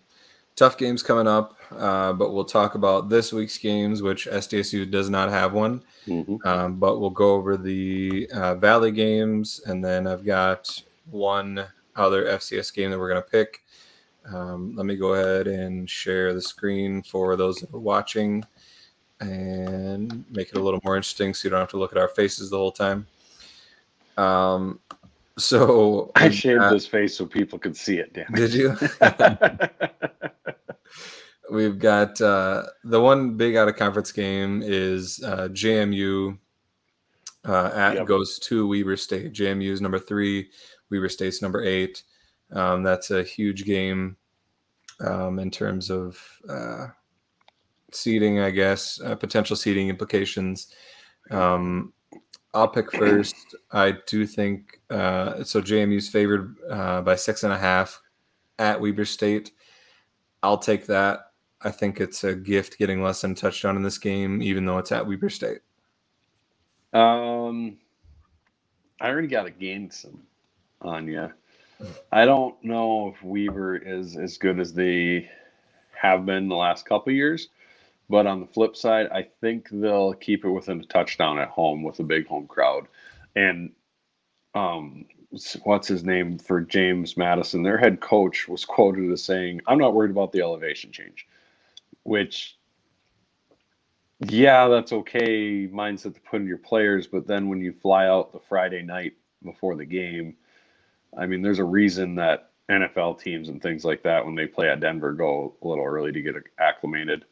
[0.56, 5.10] tough games coming up, uh, but we'll talk about this week's games, which SDSU does
[5.10, 5.84] not have one.
[6.08, 6.48] Mm-hmm.
[6.48, 12.26] Um, but we'll go over the uh, Valley games, and then I've got one other
[12.26, 13.64] FCS game that we're going to pick.
[14.26, 18.44] Um, let me go ahead and share the screen for those that are watching
[19.22, 22.10] and make it a little more interesting so you don't have to look at our
[22.10, 23.06] faces the whole time.
[24.18, 24.80] Um,
[25.38, 28.14] so I shaved uh, his face so people could see it.
[28.14, 28.36] Damn it.
[28.36, 28.78] Did you?
[31.52, 36.38] We've got uh, the one big out of conference game is uh, JMU
[37.46, 38.08] uh, at yep.
[38.08, 39.34] goes to Weber State.
[39.34, 40.50] JMU is number three,
[40.90, 42.04] Weber State's number eight.
[42.54, 44.18] Um, that's a huge game
[45.00, 46.88] um, in terms of uh,
[47.92, 50.68] seating, I guess, uh, potential seating implications.
[51.30, 51.94] Um,
[52.54, 53.56] I'll pick first.
[53.72, 55.62] I do think uh, so.
[55.62, 58.02] JMU's favored uh, by six and a half
[58.60, 59.52] at Weber State.
[60.44, 61.32] I'll take that.
[61.62, 64.92] I think it's a gift getting less than touchdown in this game, even though it's
[64.92, 65.60] at Weber State.
[66.94, 67.78] Um,
[69.00, 70.24] I already got a game some
[70.82, 71.32] on you.
[72.12, 75.30] I don't know if Weber is as good as they
[75.94, 77.50] have been the last couple years.
[78.12, 81.82] But on the flip side, I think they'll keep it within a touchdown at home
[81.82, 82.88] with a big home crowd.
[83.38, 83.72] And
[84.54, 85.06] um,
[85.64, 87.64] what's his name for James Madison?
[87.64, 91.26] Their head coach was quoted as saying, "I'm not worried about the elevation change,"
[92.04, 92.58] which,
[94.20, 97.08] yeah, that's okay mindset to put in your players.
[97.08, 100.36] But then when you fly out the Friday night before the game,
[101.18, 104.68] I mean, there's a reason that NFL teams and things like that, when they play
[104.68, 107.24] at Denver, go a little early to get acclimated.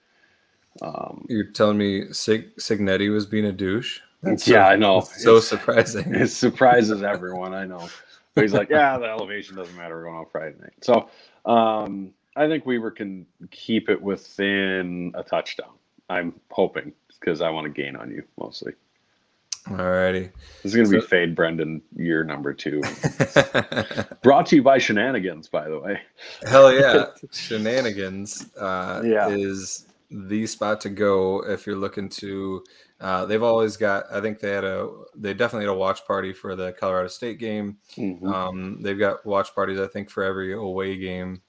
[0.81, 3.99] Um, You're telling me Sig- Cignetti was being a douche?
[4.21, 5.01] That's yeah, so, I know.
[5.17, 6.13] So it's, surprising.
[6.13, 7.53] It surprises everyone.
[7.53, 7.89] I know.
[8.35, 9.95] But he's like, yeah, the elevation doesn't matter.
[9.95, 10.73] We're going on Friday night.
[10.81, 11.09] So
[11.45, 15.71] um, I think Weber can keep it within a touchdown.
[16.09, 18.73] I'm hoping because I want to gain on you mostly.
[19.67, 20.31] Alrighty.
[20.63, 22.81] This is going to so, be Fade Brendan year number two.
[24.23, 25.99] Brought to you by Shenanigans, by the way.
[26.47, 27.07] Hell yeah.
[27.31, 29.27] Shenanigans uh, yeah.
[29.27, 32.63] is the spot to go if you're looking to.
[32.99, 34.05] Uh, they've always got.
[34.11, 34.89] I think they had a.
[35.15, 37.77] They definitely had a watch party for the Colorado State game.
[37.95, 38.27] Mm-hmm.
[38.27, 39.79] Um, they've got watch parties.
[39.79, 41.41] I think for every away game.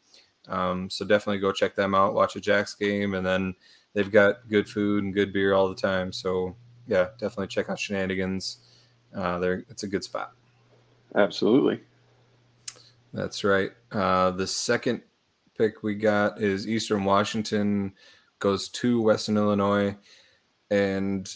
[0.48, 2.14] Um, so definitely go check them out.
[2.14, 3.54] Watch a Jacks game, and then
[3.94, 6.12] they've got good food and good beer all the time.
[6.12, 8.58] So yeah, definitely check out Shenanigans.
[9.14, 10.32] Uh, there, it's a good spot.
[11.14, 11.80] Absolutely.
[13.12, 13.70] That's right.
[13.90, 15.02] Uh, the second
[15.58, 17.92] pick we got is Eastern Washington
[18.40, 19.96] goes to Western Illinois.
[20.70, 21.32] And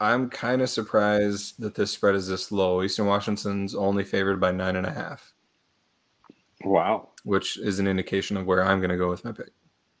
[0.00, 2.82] I'm kind of surprised that this spread is this low.
[2.82, 5.32] Eastern Washington's only favored by nine and a half.
[6.64, 7.08] Wow.
[7.24, 9.50] Which is an indication of where I'm going to go with my pick.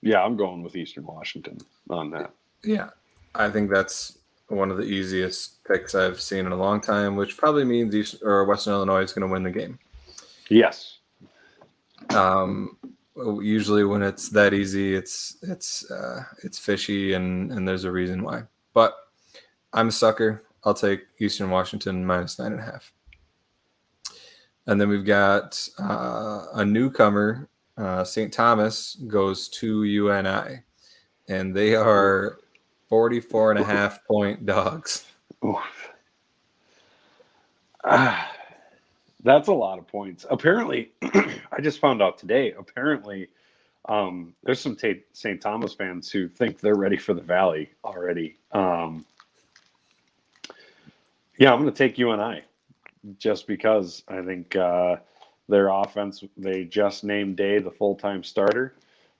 [0.02, 1.58] Yeah, I'm going with Eastern Washington
[1.88, 2.32] on that.
[2.64, 2.90] Yeah.
[3.34, 7.36] I think that's one of the easiest picks I've seen in a long time, which
[7.36, 9.78] probably means East, or Western Illinois is going to win the game.
[10.48, 10.98] Yes.
[12.08, 12.76] Um,
[13.42, 18.22] usually when it's that easy, it's it's uh, it's fishy, and and there's a reason
[18.22, 18.42] why.
[18.72, 18.94] But
[19.72, 20.44] I'm a sucker.
[20.64, 22.92] I'll take Eastern Washington minus nine and a half.
[24.66, 27.48] And then we've got uh, a newcomer.
[27.76, 28.32] Uh, St.
[28.32, 30.60] Thomas goes to UNI,
[31.28, 32.38] and they are
[32.88, 35.06] 44 and a half point dogs.
[37.84, 38.29] Ah.
[39.22, 40.26] That's a lot of points.
[40.30, 42.52] Apparently, I just found out today.
[42.52, 43.28] Apparently,
[43.86, 44.76] Um, there's some
[45.12, 45.40] St.
[45.40, 48.36] Thomas fans who think they're ready for the Valley already.
[48.52, 49.04] Um,
[51.38, 52.42] yeah, I'm going to take UNI,
[53.18, 54.96] just because I think uh,
[55.48, 58.74] their offense, they just named Day the full time starter,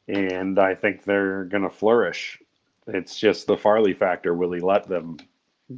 [0.09, 2.40] and I think they're going to flourish.
[2.86, 4.34] It's just the Farley factor.
[4.34, 5.16] Will he let them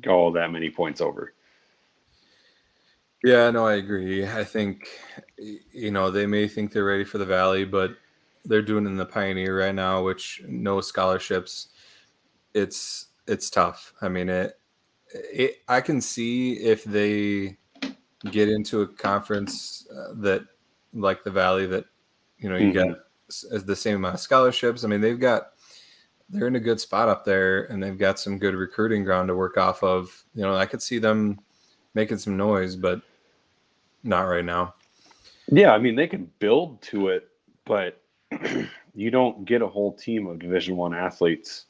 [0.01, 1.33] go that many points over?
[3.25, 4.27] Yeah, no, I agree.
[4.27, 4.89] I think,
[5.73, 7.97] you know, they may think they're ready for the Valley, but
[8.45, 11.69] they're doing in the Pioneer right now, which no scholarships.
[12.55, 13.93] It's it's tough.
[14.03, 14.59] I mean, it,
[15.15, 17.57] it I can see if they
[18.31, 20.43] get into a conference uh, that
[20.93, 21.85] like the Valley that
[22.39, 22.91] you know you mm-hmm.
[22.91, 24.85] got the same amount of scholarships.
[24.85, 25.53] I mean, they've got
[26.29, 29.37] they're in a good spot up there, and they've got some good recruiting ground to
[29.37, 30.25] work off of.
[30.35, 31.39] You know, I could see them
[31.95, 33.03] making some noise, but
[34.03, 34.75] not right now.
[35.51, 37.29] Yeah, I mean they can build to it,
[37.65, 38.01] but
[38.95, 41.67] you don't get a whole team of Division One athletes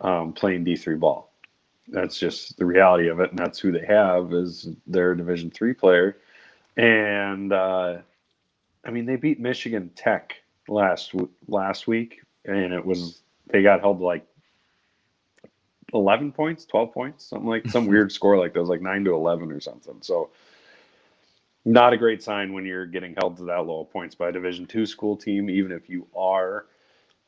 [0.00, 1.32] um, playing D three ball.
[1.88, 5.74] That's just the reality of it, and that's who they have is their Division three
[5.74, 6.18] player.
[6.76, 7.98] And uh,
[8.84, 10.34] I mean, they beat Michigan Tech
[10.68, 11.12] last
[11.48, 14.26] last week, and it was they got held like
[15.92, 19.14] eleven points, twelve points, something like some weird score like that was like nine to
[19.14, 19.96] eleven or something.
[20.02, 20.30] So
[21.64, 24.32] not a great sign when you're getting held to that low of points by a
[24.32, 26.66] Division two school team, even if you are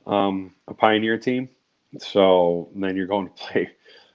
[0.06, 1.48] um, a Pioneer team.
[1.98, 3.70] So then you're going to play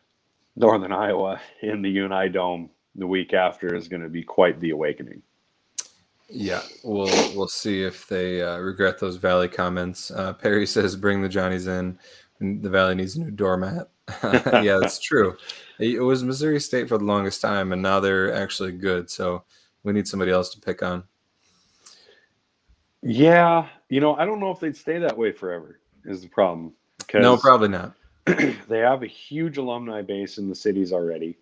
[0.56, 4.72] Northern Iowa in the Uni Dome the week after is going to be quite the
[4.72, 5.22] awakening.
[6.28, 10.10] Yeah, we'll we'll see if they uh, regret those Valley comments.
[10.10, 12.00] Uh, Perry says, "Bring the Johnnies in.
[12.40, 13.90] The Valley needs a new doormat."
[14.24, 15.36] yeah, that's true.
[15.80, 19.10] It was Missouri State for the longest time, and now they're actually good.
[19.10, 19.44] So
[19.86, 21.04] we need somebody else to pick on.
[23.02, 25.80] Yeah, you know, I don't know if they'd stay that way forever.
[26.06, 26.74] Is the problem?
[27.14, 27.94] No, probably not.
[28.26, 31.38] they have a huge alumni base in the cities already.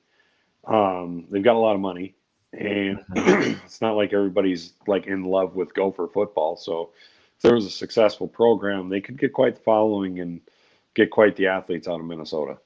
[0.65, 2.15] Um, they've got a lot of money,
[2.51, 3.51] and mm-hmm.
[3.65, 6.57] it's not like everybody's like in love with Gopher football.
[6.57, 6.91] So,
[7.37, 10.41] if there was a successful program, they could get quite the following and
[10.93, 12.57] get quite the athletes out of Minnesota.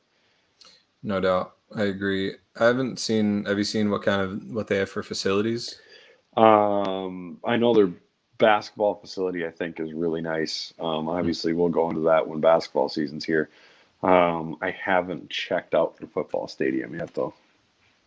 [1.04, 1.56] No doubt.
[1.76, 2.34] I agree.
[2.60, 3.46] I haven't seen.
[3.46, 5.80] Have you seen what kind of what they have for facilities?
[6.36, 7.90] Um, I know their
[8.38, 9.46] basketball facility.
[9.46, 10.74] I think is really nice.
[10.80, 11.10] Um, hmm.
[11.10, 13.50] obviously, we'll go into that when basketball season's here.
[14.04, 17.34] Um, I haven't checked out the football stadium yet, though.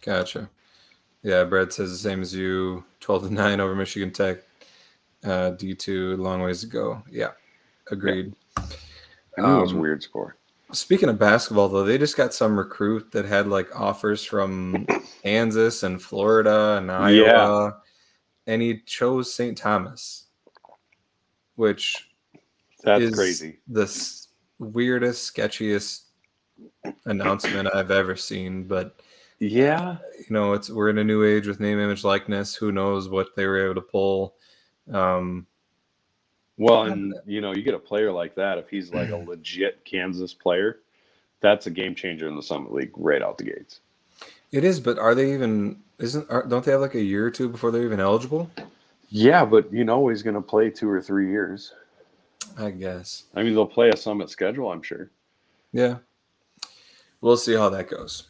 [0.04, 0.48] Gotcha.
[1.22, 2.84] Yeah, Brad says the same as you.
[3.00, 4.38] Twelve to nine over Michigan Tech.
[5.24, 7.02] Uh, D two, long ways to go.
[7.10, 7.32] Yeah,
[7.90, 8.34] agreed.
[8.56, 8.64] Yeah.
[9.36, 10.36] I knew um, it was a um, weird score.
[10.72, 14.86] Speaking of basketball, though, they just got some recruit that had like offers from
[15.22, 17.70] Kansas and Florida and Iowa, yeah.
[18.52, 19.56] and he chose St.
[19.56, 20.26] Thomas,
[21.56, 22.10] which
[22.82, 23.58] that's crazy.
[23.68, 23.88] The
[24.58, 26.02] weirdest, sketchiest
[27.06, 28.64] announcement I've ever seen.
[28.64, 29.00] But
[29.38, 32.54] yeah, you know, it's we're in a new age with name, image, likeness.
[32.54, 34.34] Who knows what they were able to pull?
[34.92, 35.46] Um,
[36.56, 39.84] well, and you know, you get a player like that if he's like a legit
[39.84, 40.80] Kansas player,
[41.40, 43.80] that's a game changer in the Summit League right out the gates.
[44.52, 45.80] It is, but are they even?
[45.98, 48.50] Isn't are, don't they have like a year or two before they're even eligible?
[49.08, 51.72] Yeah, but you know he's going to play two or three years.
[52.58, 53.24] I guess.
[53.34, 55.10] I mean, they'll play a Summit schedule, I'm sure.
[55.72, 55.98] Yeah,
[57.20, 58.28] we'll see how that goes.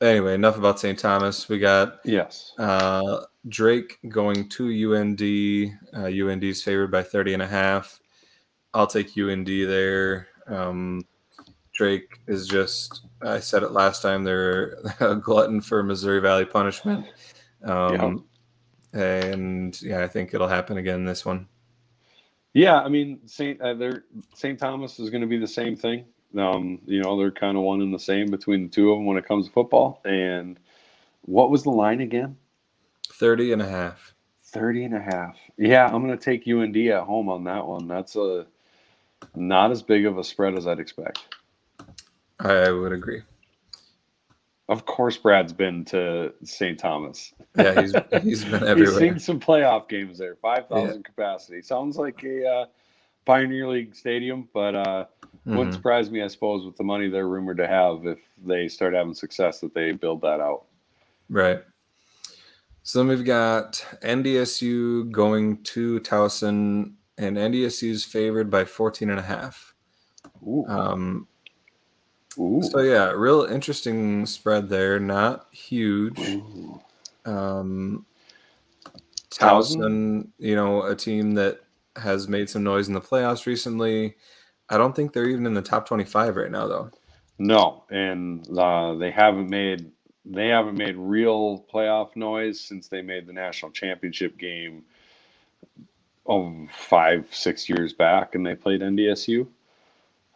[0.00, 0.98] Anyway, enough about St.
[0.98, 1.48] Thomas.
[1.48, 2.52] We got yes.
[2.58, 5.20] Uh, Drake going to UND.
[5.94, 8.00] Uh, UND is favored by 30 and a half.
[8.72, 10.28] I'll take UND there.
[10.46, 11.02] Um,
[11.72, 17.06] Drake is just, I said it last time, they're a glutton for Missouri Valley punishment.
[17.64, 18.24] Um,
[18.92, 19.00] yeah.
[19.00, 21.48] And yeah, I think it'll happen again this one.
[22.52, 23.74] Yeah, I mean, Saint uh,
[24.34, 26.04] Saint Thomas is going to be the same thing.
[26.38, 29.06] Um, you know, they're kind of one and the same between the two of them
[29.06, 30.00] when it comes to football.
[30.04, 30.60] And
[31.22, 32.36] what was the line again?
[33.14, 34.14] 30 and a half.
[34.46, 35.36] 30 and a half.
[35.56, 37.88] Yeah, I'm going to take UND at home on that one.
[37.88, 38.46] That's a
[39.34, 41.36] not as big of a spread as I'd expect.
[42.40, 43.22] I would agree.
[44.68, 46.78] Of course, Brad's been to St.
[46.78, 47.34] Thomas.
[47.56, 48.86] Yeah, he's he's been everywhere.
[48.86, 50.36] he's seen some playoff games there.
[50.36, 51.10] Five thousand yeah.
[51.10, 52.66] capacity sounds like a uh,
[53.26, 55.56] Pioneer League stadium, but uh, mm-hmm.
[55.56, 58.94] wouldn't surprise me, I suppose, with the money they're rumored to have if they start
[58.94, 60.64] having success that they build that out.
[61.28, 61.62] Right.
[62.84, 69.18] So then we've got NDSU going to Towson, and NDSU is favored by 14 and
[69.18, 69.74] a half.
[70.46, 70.66] Ooh.
[70.68, 71.26] Um,
[72.38, 72.60] Ooh.
[72.62, 75.00] So yeah, real interesting spread there.
[75.00, 76.20] Not huge.
[77.24, 78.04] Um,
[79.30, 81.60] Towson, you know, a team that
[81.96, 84.14] has made some noise in the playoffs recently.
[84.68, 86.90] I don't think they're even in the top 25 right now, though.
[87.38, 89.90] No, and uh, they haven't made
[90.24, 94.84] they haven't made real playoff noise since they made the national championship game
[96.26, 99.46] oh, five six years back, and they played NDSU.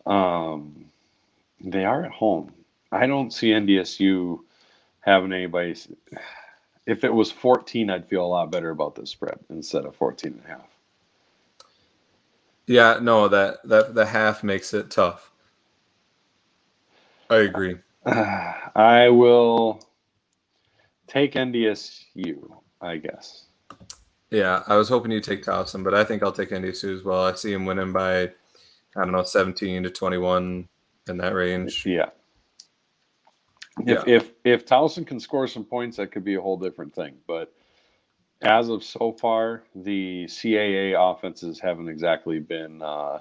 [0.06, 0.86] Um,
[1.60, 2.52] they are at home.
[2.92, 4.38] I don't see NDSU
[5.00, 5.74] having anybody.
[6.86, 10.32] If it was 14, I'd feel a lot better about this spread instead of 14
[10.32, 10.68] and a half.
[12.66, 15.30] Yeah, no, that that the half makes it tough.
[17.30, 17.76] I agree.
[18.04, 19.80] Uh, I will
[21.06, 23.46] take NDSU, I guess.
[24.30, 27.24] Yeah, I was hoping you'd take Towson, but I think I'll take NDSU as well.
[27.24, 28.30] I see him winning by, I
[28.94, 30.68] don't know, 17 to 21
[31.08, 31.86] in that range.
[31.86, 32.10] Yeah.
[33.80, 34.14] If yeah.
[34.14, 37.14] if if Towson can score some points, that could be a whole different thing.
[37.26, 37.52] But
[38.42, 43.20] as of so far, the CAA offenses haven't exactly been uh,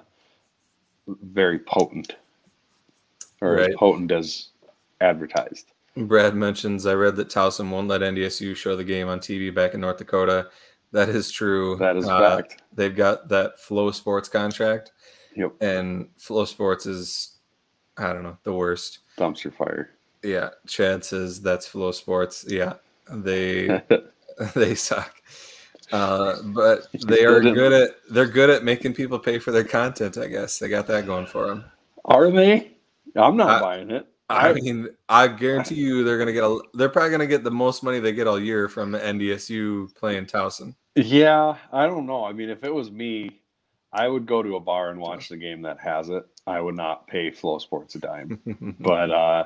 [1.06, 2.16] very potent,
[3.40, 3.70] or right.
[3.70, 4.48] as potent as
[5.00, 5.72] advertised.
[5.96, 9.74] Brad mentions I read that Towson won't let NDSU show the game on TV back
[9.74, 10.48] in North Dakota.
[10.92, 11.76] That is true.
[11.76, 12.62] That is uh, fact.
[12.72, 14.92] They've got that FloSports contract.
[15.36, 15.52] Yep.
[15.60, 17.38] And FloSports is,
[17.96, 19.00] I don't know, the worst.
[19.18, 19.90] Dumpster fire.
[20.22, 20.50] Yeah.
[20.66, 22.44] Chad says that's FloSports.
[22.48, 22.74] Yeah.
[23.10, 23.82] They
[24.54, 25.14] they suck.
[25.90, 30.18] Uh, but they are good at they're good at making people pay for their content.
[30.18, 31.64] I guess they got that going for them.
[32.04, 32.72] Are they?
[33.16, 34.06] I'm not I, buying it.
[34.30, 36.60] I, I mean, I guarantee you they're gonna get a.
[36.74, 40.26] They're probably gonna get the most money they get all year from the NDSU playing
[40.26, 40.74] Towson.
[40.94, 42.24] Yeah, I don't know.
[42.24, 43.40] I mean, if it was me,
[43.92, 46.24] I would go to a bar and watch the game that has it.
[46.46, 48.76] I would not pay FloSports a dime.
[48.80, 49.44] but uh,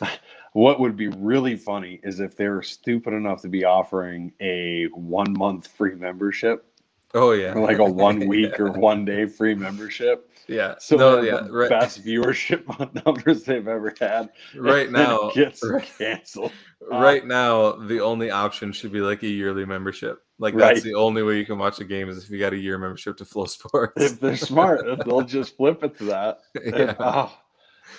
[0.52, 4.86] what would be really funny is if they were stupid enough to be offering a
[4.94, 6.66] one month free membership.
[7.14, 8.64] Oh yeah, like a one week yeah.
[8.64, 10.30] or one day free membership.
[10.48, 10.74] Yeah.
[10.78, 11.68] So no, yeah, right.
[11.68, 12.66] best viewership
[13.06, 14.30] numbers they've ever had.
[14.56, 16.52] Right now gets right, canceled.
[16.80, 20.22] Right uh, now, the only option should be like a yearly membership.
[20.38, 22.58] Like that's the only way you can watch a game is if you got a
[22.58, 23.92] year membership to FloSports.
[23.96, 26.40] If they're smart, they'll just flip it to that.
[26.64, 26.74] Yeah.
[26.74, 27.38] And, oh,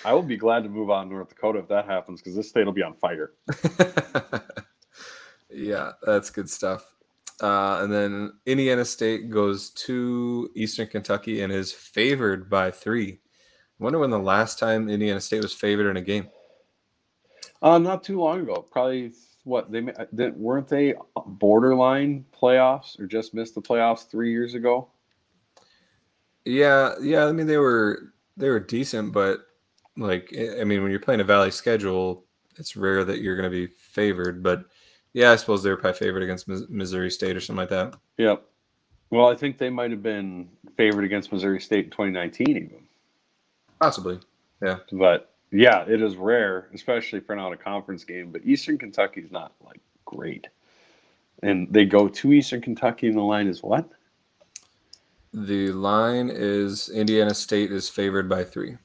[0.04, 2.66] I will be glad to move on North Dakota if that happens because this state
[2.66, 3.32] will be on fire.
[5.50, 6.94] yeah, that's good stuff.
[7.42, 13.20] Uh, and then Indiana State goes to Eastern Kentucky and is favored by three.
[13.80, 16.28] I wonder when the last time Indiana State was favored in a game.
[17.60, 18.64] Uh, not too long ago.
[18.70, 19.12] Probably
[19.44, 19.82] what they
[20.36, 20.94] weren't they
[21.26, 24.88] borderline playoffs or just missed the playoffs three years ago.
[26.44, 27.26] Yeah, yeah.
[27.26, 29.40] I mean they were they were decent, but
[29.96, 32.24] like I mean when you're playing a Valley schedule,
[32.56, 34.42] it's rare that you're going to be favored.
[34.42, 34.64] But
[35.14, 37.94] yeah, I suppose they were probably favored against Missouri State or something like that.
[38.18, 38.44] Yep.
[39.10, 42.70] Well, I think they might have been favored against Missouri State in 2019, even.
[43.80, 44.18] Possibly.
[44.60, 44.78] Yeah.
[44.90, 48.32] But yeah, it is rare, especially for not a conference game.
[48.32, 50.48] But Eastern Kentucky is not like great.
[51.44, 53.88] And they go to Eastern Kentucky, and the line is what?
[55.32, 58.76] The line is Indiana State is favored by three.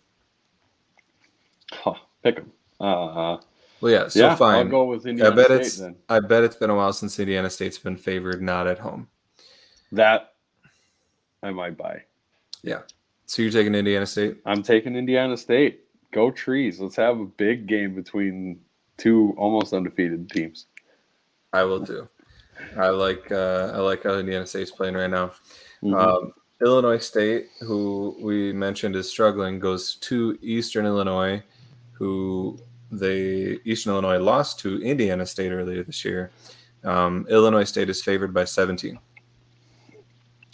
[1.71, 2.51] Huh, pick them.
[2.79, 3.37] Uh,
[3.81, 4.65] well, yeah, so yeah, fine.
[4.65, 5.77] I'll go with Indiana I bet State it's.
[5.77, 5.95] then.
[6.09, 9.07] I bet it's been a while since Indiana State's been favored not at home.
[9.91, 10.33] That
[11.41, 12.03] I might buy.
[12.61, 12.81] Yeah.
[13.25, 14.37] So you're taking Indiana State?
[14.45, 15.81] I'm taking Indiana State.
[16.11, 16.79] Go trees.
[16.79, 18.59] Let's have a big game between
[18.97, 20.65] two almost undefeated teams.
[21.53, 22.09] I will too.
[22.77, 25.27] I like uh, I like how Indiana State's playing right now.
[25.83, 25.93] Mm-hmm.
[25.93, 31.41] Um, Illinois State, who we mentioned is struggling, goes to Eastern Illinois,
[31.93, 32.59] who
[32.91, 36.31] they Eastern Illinois lost to Indiana State earlier this year.
[36.83, 38.97] Um, Illinois State is favored by 17.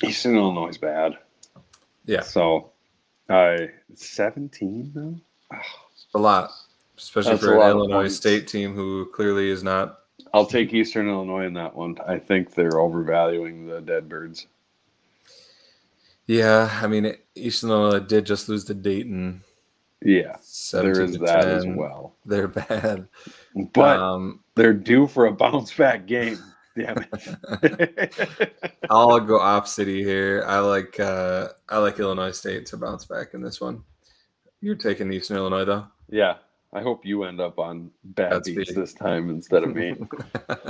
[0.03, 1.17] Eastern Illinois is bad.
[2.05, 2.21] Yeah.
[2.21, 2.71] So,
[3.29, 3.57] uh,
[3.93, 5.15] 17 though.
[6.13, 6.51] A lot,
[6.97, 9.99] especially That's for an Illinois State team who clearly is not.
[10.33, 11.97] I'll take Eastern Illinois in that one.
[12.05, 14.47] I think they're overvaluing the Dead Birds.
[16.27, 19.43] Yeah, I mean, Eastern Illinois did just lose to Dayton
[20.01, 20.37] yeah,
[20.71, 21.49] there is that 10.
[21.49, 22.15] as well.
[22.25, 23.07] They're bad,
[23.73, 26.37] but um, they're due for a bounce back game.
[26.77, 28.67] Damn it!
[28.89, 30.43] I'll go opposite here.
[30.45, 33.83] I like uh, I like Illinois State to bounce back in this one.
[34.61, 35.87] You're taking Eastern Illinois though.
[36.09, 36.35] Yeah,
[36.73, 39.95] I hope you end up on bad That's beats this time instead of me.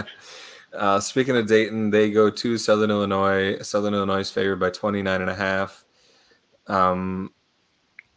[0.73, 3.57] uh, speaking of Dayton, they go to Southern Illinois.
[3.61, 5.83] Southern Illinois is favored by 29 and a half.
[6.67, 7.31] Um,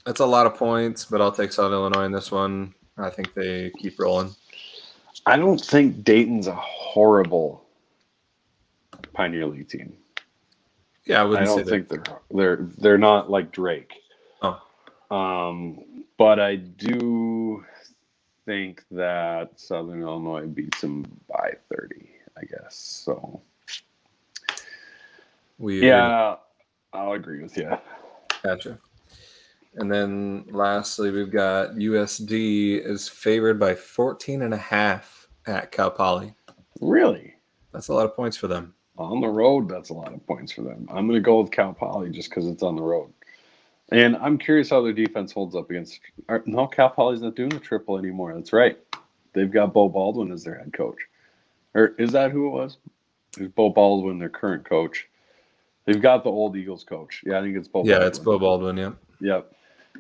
[0.09, 2.73] that's a lot of points, but I'll take Southern Illinois in this one.
[2.97, 4.35] I think they keep rolling.
[5.27, 7.67] I don't think Dayton's a horrible
[9.13, 9.93] Pioneer League team.
[11.05, 13.93] Yeah, I wouldn't I don't think they're they're they're not like Drake.
[14.41, 14.59] Oh.
[15.15, 17.63] Um, but I do
[18.47, 22.75] think that Southern Illinois beats them by 30, I guess.
[23.05, 23.43] So
[25.59, 25.89] We agree.
[25.89, 26.37] yeah,
[26.95, 27.77] I'll agree with you.
[28.43, 28.79] Gotcha.
[29.79, 35.91] And then lastly, we've got USD is favored by 14 and a half at Cal
[35.91, 36.35] Poly.
[36.81, 37.35] Really?
[37.73, 38.75] That's a lot of points for them.
[38.97, 40.89] On the road, that's a lot of points for them.
[40.91, 43.13] I'm going to go with Cal Poly just because it's on the road.
[43.91, 46.01] And I'm curious how their defense holds up against.
[46.47, 48.35] No, Cal Poly's not doing the triple anymore.
[48.35, 48.77] That's right.
[49.33, 50.99] They've got Beau Baldwin as their head coach.
[51.75, 52.79] Or is that who it was?
[53.39, 55.07] Is Beau Baldwin their current coach?
[55.85, 57.23] They've got the old Eagles coach.
[57.25, 57.85] Yeah, I think it's Beau.
[57.85, 58.09] Yeah, Baldwin.
[58.09, 58.77] it's Beau Baldwin.
[58.77, 58.93] Yeah.
[59.21, 59.53] Yep.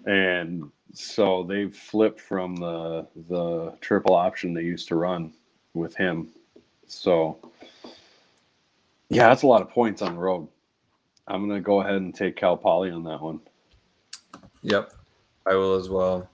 [0.07, 5.33] And so they've flipped from the the triple option they used to run
[5.75, 6.29] with him.
[6.87, 7.39] So
[9.09, 10.49] yeah, that's a lot of points on the road.
[11.27, 13.41] I'm gonna go ahead and take Cal Poly on that one.
[14.63, 14.93] Yep.
[15.47, 16.29] I will as well.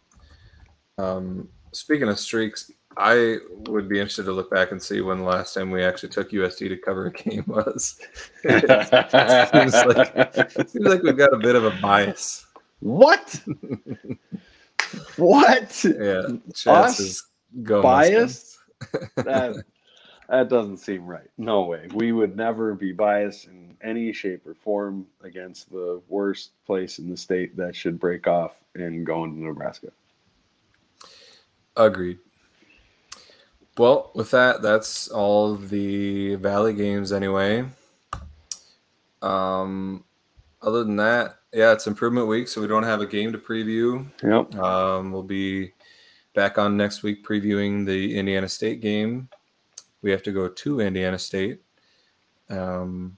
[0.99, 3.39] Um, speaking of streaks, I
[3.69, 6.31] would be interested to look back and see when the last time we actually took
[6.31, 7.99] USD to cover a game was.
[8.43, 12.47] seems, like, seems like we've got a bit of a bias.
[12.85, 13.41] What?
[15.17, 15.85] what?
[15.85, 16.23] Yeah.
[16.55, 17.25] Chances
[17.63, 18.59] go Biased?
[19.17, 19.65] that
[20.29, 21.31] that doesn't seem right.
[21.39, 21.89] No way.
[21.95, 27.09] We would never be biased in any shape or form against the worst place in
[27.09, 29.89] the state that should break off and go into Nebraska.
[31.79, 32.19] Agreed.
[33.79, 37.65] Well, with that, that's all the Valley games anyway.
[39.23, 40.05] Um,
[40.65, 44.07] other than that, yeah, it's improvement week, so we don't have a game to preview.
[44.23, 44.55] Yep.
[44.57, 45.73] Um, we'll be
[46.35, 49.29] back on next week previewing the Indiana State game.
[50.03, 51.61] We have to go to Indiana State.
[52.51, 53.17] Um,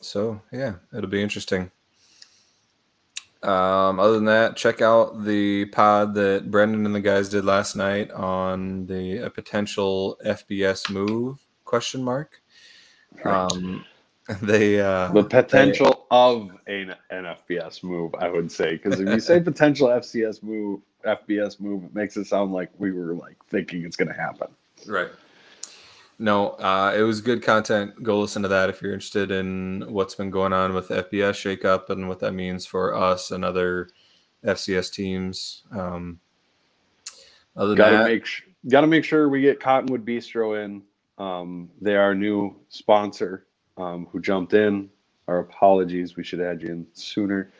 [0.00, 1.70] so yeah, it'll be interesting.
[3.42, 7.76] Um, other than that, check out the pod that Brendan and the guys did last
[7.76, 12.40] night on the a potential FBS move question mark.
[13.24, 13.84] Um,
[14.42, 19.20] they uh, The potential of an, an FBS move, I would say, because if you
[19.20, 23.84] say potential FCS move, FBS move, it makes it sound like we were like thinking
[23.84, 24.48] it's going to happen.
[24.86, 25.08] Right.
[26.18, 28.02] No, uh, it was good content.
[28.02, 31.88] Go listen to that if you're interested in what's been going on with FBS shakeup
[31.88, 33.88] and what that means for us and other
[34.44, 35.62] FCS teams.
[35.70, 36.20] Um,
[37.56, 40.62] other than Got to that, make sh- got to make sure we get Cottonwood Bistro
[40.62, 40.82] in.
[41.16, 43.47] Um, they are our new sponsor
[43.78, 44.90] um, who jumped in.
[45.28, 47.52] Our apologies, we should add you in sooner.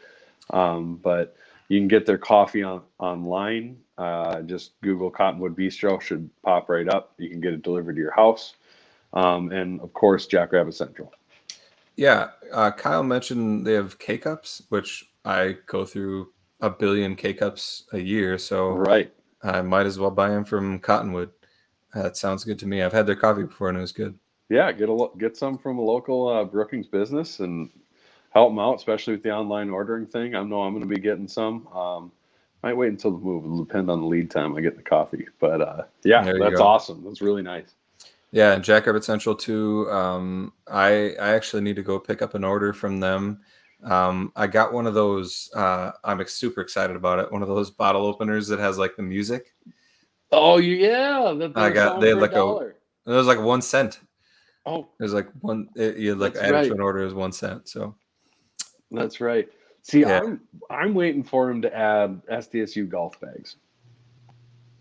[0.51, 1.37] Um, but
[1.69, 3.79] you can get their coffee on online.
[3.99, 7.15] Uh, just Google Cottonwood Bistro, should pop right up.
[7.19, 8.55] You can get it delivered to your house.
[9.15, 11.13] Um, and of course, Jackrabbit Central.
[11.97, 17.35] yeah, uh, Kyle mentioned they have K cups, which I go through a billion K
[17.35, 19.13] cups a year, so Right.
[19.43, 21.31] I might as well buy them from Cottonwood.
[21.95, 22.83] That sounds good to me.
[22.83, 24.19] I've had their coffee before and it was good.
[24.49, 27.71] Yeah, get a lo- get some from a local uh, Brookings business and
[28.31, 30.35] help them out, especially with the online ordering thing.
[30.35, 31.67] I know I'm going to be getting some.
[31.69, 32.13] Um,
[32.63, 33.45] might wait until the move.
[33.45, 35.27] It'll depend on the lead time I get the coffee.
[35.39, 36.67] But uh, yeah, that's go.
[36.67, 37.05] awesome.
[37.05, 37.75] That's really nice.
[38.31, 39.91] Yeah, and Jackrabbit Central too.
[39.91, 43.41] Um, I I actually need to go pick up an order from them.
[43.85, 45.51] Um, I got one of those.
[45.55, 47.31] Uh, I'm super excited about it.
[47.31, 49.55] One of those bottle openers that has like the music.
[50.33, 53.63] Oh yeah, that, I got- sounds they had for like a- It was like one
[53.63, 54.01] cent.
[54.67, 55.69] Oh, there's like one.
[55.77, 56.67] It, you like add right.
[56.67, 57.69] to an order is one cent.
[57.69, 57.95] So
[58.91, 59.49] that's right.
[59.83, 60.21] See, Yeah.
[60.21, 60.41] I'm
[60.71, 63.57] I'm waiting for him to add SDSU golf bags.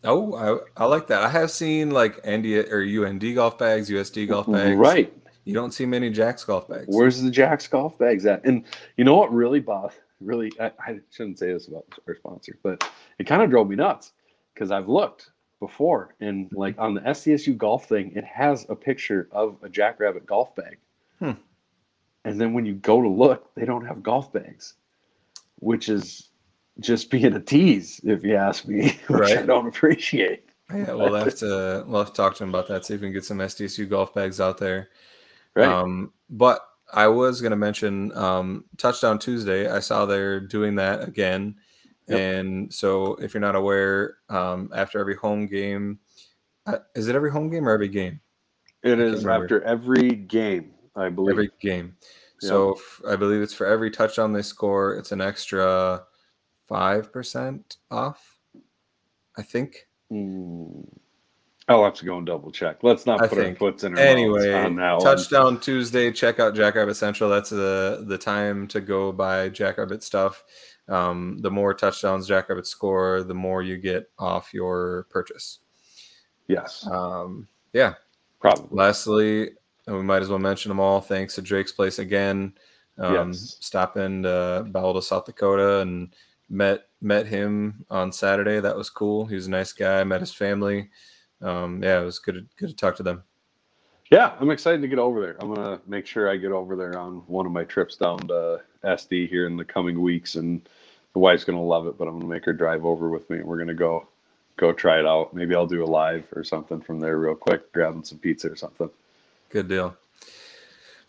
[0.04, 0.36] oh,
[0.78, 1.24] I, I like that.
[1.24, 4.78] I have seen like ND or UND golf bags, USD golf bags.
[4.78, 5.14] Right.
[5.46, 6.88] You don't see many Jacks golf bags.
[6.90, 8.44] Where's the Jack's golf bags at?
[8.44, 8.66] And
[8.98, 12.90] you know what really bothered, really, I, I shouldn't say this about our sponsor, but
[13.18, 14.12] it kind of drove me nuts
[14.54, 19.28] because I've looked before and like on the SCSU golf thing, it has a picture
[19.32, 20.78] of a Jackrabbit golf bag.
[21.20, 21.32] Hmm.
[22.26, 24.74] And then when you go to look, they don't have golf bags,
[25.60, 26.30] which is
[26.80, 30.44] just being a tease, if you ask me, which I don't appreciate.
[30.74, 32.86] Yeah, we'll have to we'll have to talk to him about that.
[32.86, 34.90] See if we can get some SDSU golf bags out there.
[35.56, 35.68] Right.
[35.68, 36.62] Um, but
[36.94, 39.70] I was going to mention um, Touchdown Tuesday.
[39.70, 41.56] I saw they're doing that again.
[42.08, 42.20] Yep.
[42.20, 46.00] And so, if you're not aware, um, after every home game,
[46.66, 48.22] uh, is it every home game or every game?
[48.84, 51.34] it I is after every game, I believe.
[51.34, 51.96] Every game.
[52.40, 56.04] So f- I believe it's for every touchdown they score, it's an extra
[56.68, 58.38] five percent off.
[59.38, 59.88] I think.
[60.10, 60.82] Hmm.
[61.70, 62.78] I'll have to go and double check.
[62.82, 66.14] Let's not I put our foots in our Anyway, on that touchdown Tuesday.
[66.14, 67.30] Check out Jackrabbit Central.
[67.30, 70.44] That's the the time to go buy Jackrabbit stuff.
[70.90, 75.60] Um, the more touchdowns Jackrabbit score, the more you get off your purchase.
[76.48, 77.96] Yes, Um, yeah.
[78.40, 78.70] probably.
[78.72, 79.52] Lastly,
[79.88, 81.02] we might as well mention them all.
[81.02, 82.54] Thanks to Drake's Place again.
[82.98, 83.58] Um, Yes.
[83.60, 86.16] Stopping to Bowdle, South Dakota, and
[86.50, 88.60] met met him on Saturday.
[88.60, 89.26] That was cool.
[89.26, 90.04] He was a nice guy.
[90.04, 90.90] Met his family.
[91.42, 92.48] Um, yeah, it was good.
[92.56, 93.24] Good to talk to them.
[94.12, 95.36] Yeah, I'm excited to get over there.
[95.40, 98.62] I'm gonna make sure I get over there on one of my trips down to
[98.84, 100.62] SD here in the coming weeks, and
[101.14, 101.98] the wife's gonna love it.
[101.98, 104.08] But I'm gonna make her drive over with me, and we're gonna go
[104.56, 105.34] go try it out.
[105.34, 108.56] Maybe I'll do a live or something from there real quick, grabbing some pizza or
[108.56, 108.90] something.
[109.50, 109.96] Good deal.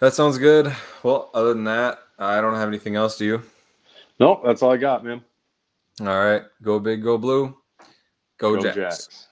[0.00, 0.74] That sounds good.
[1.02, 3.16] Well, other than that, I don't have anything else.
[3.16, 3.42] Do you?
[4.20, 5.22] Nope, that's all I got, man.
[6.00, 6.42] All right.
[6.62, 7.56] Go big, go blue.
[8.38, 8.76] Go, Go Jacks.
[8.76, 9.27] Jacks.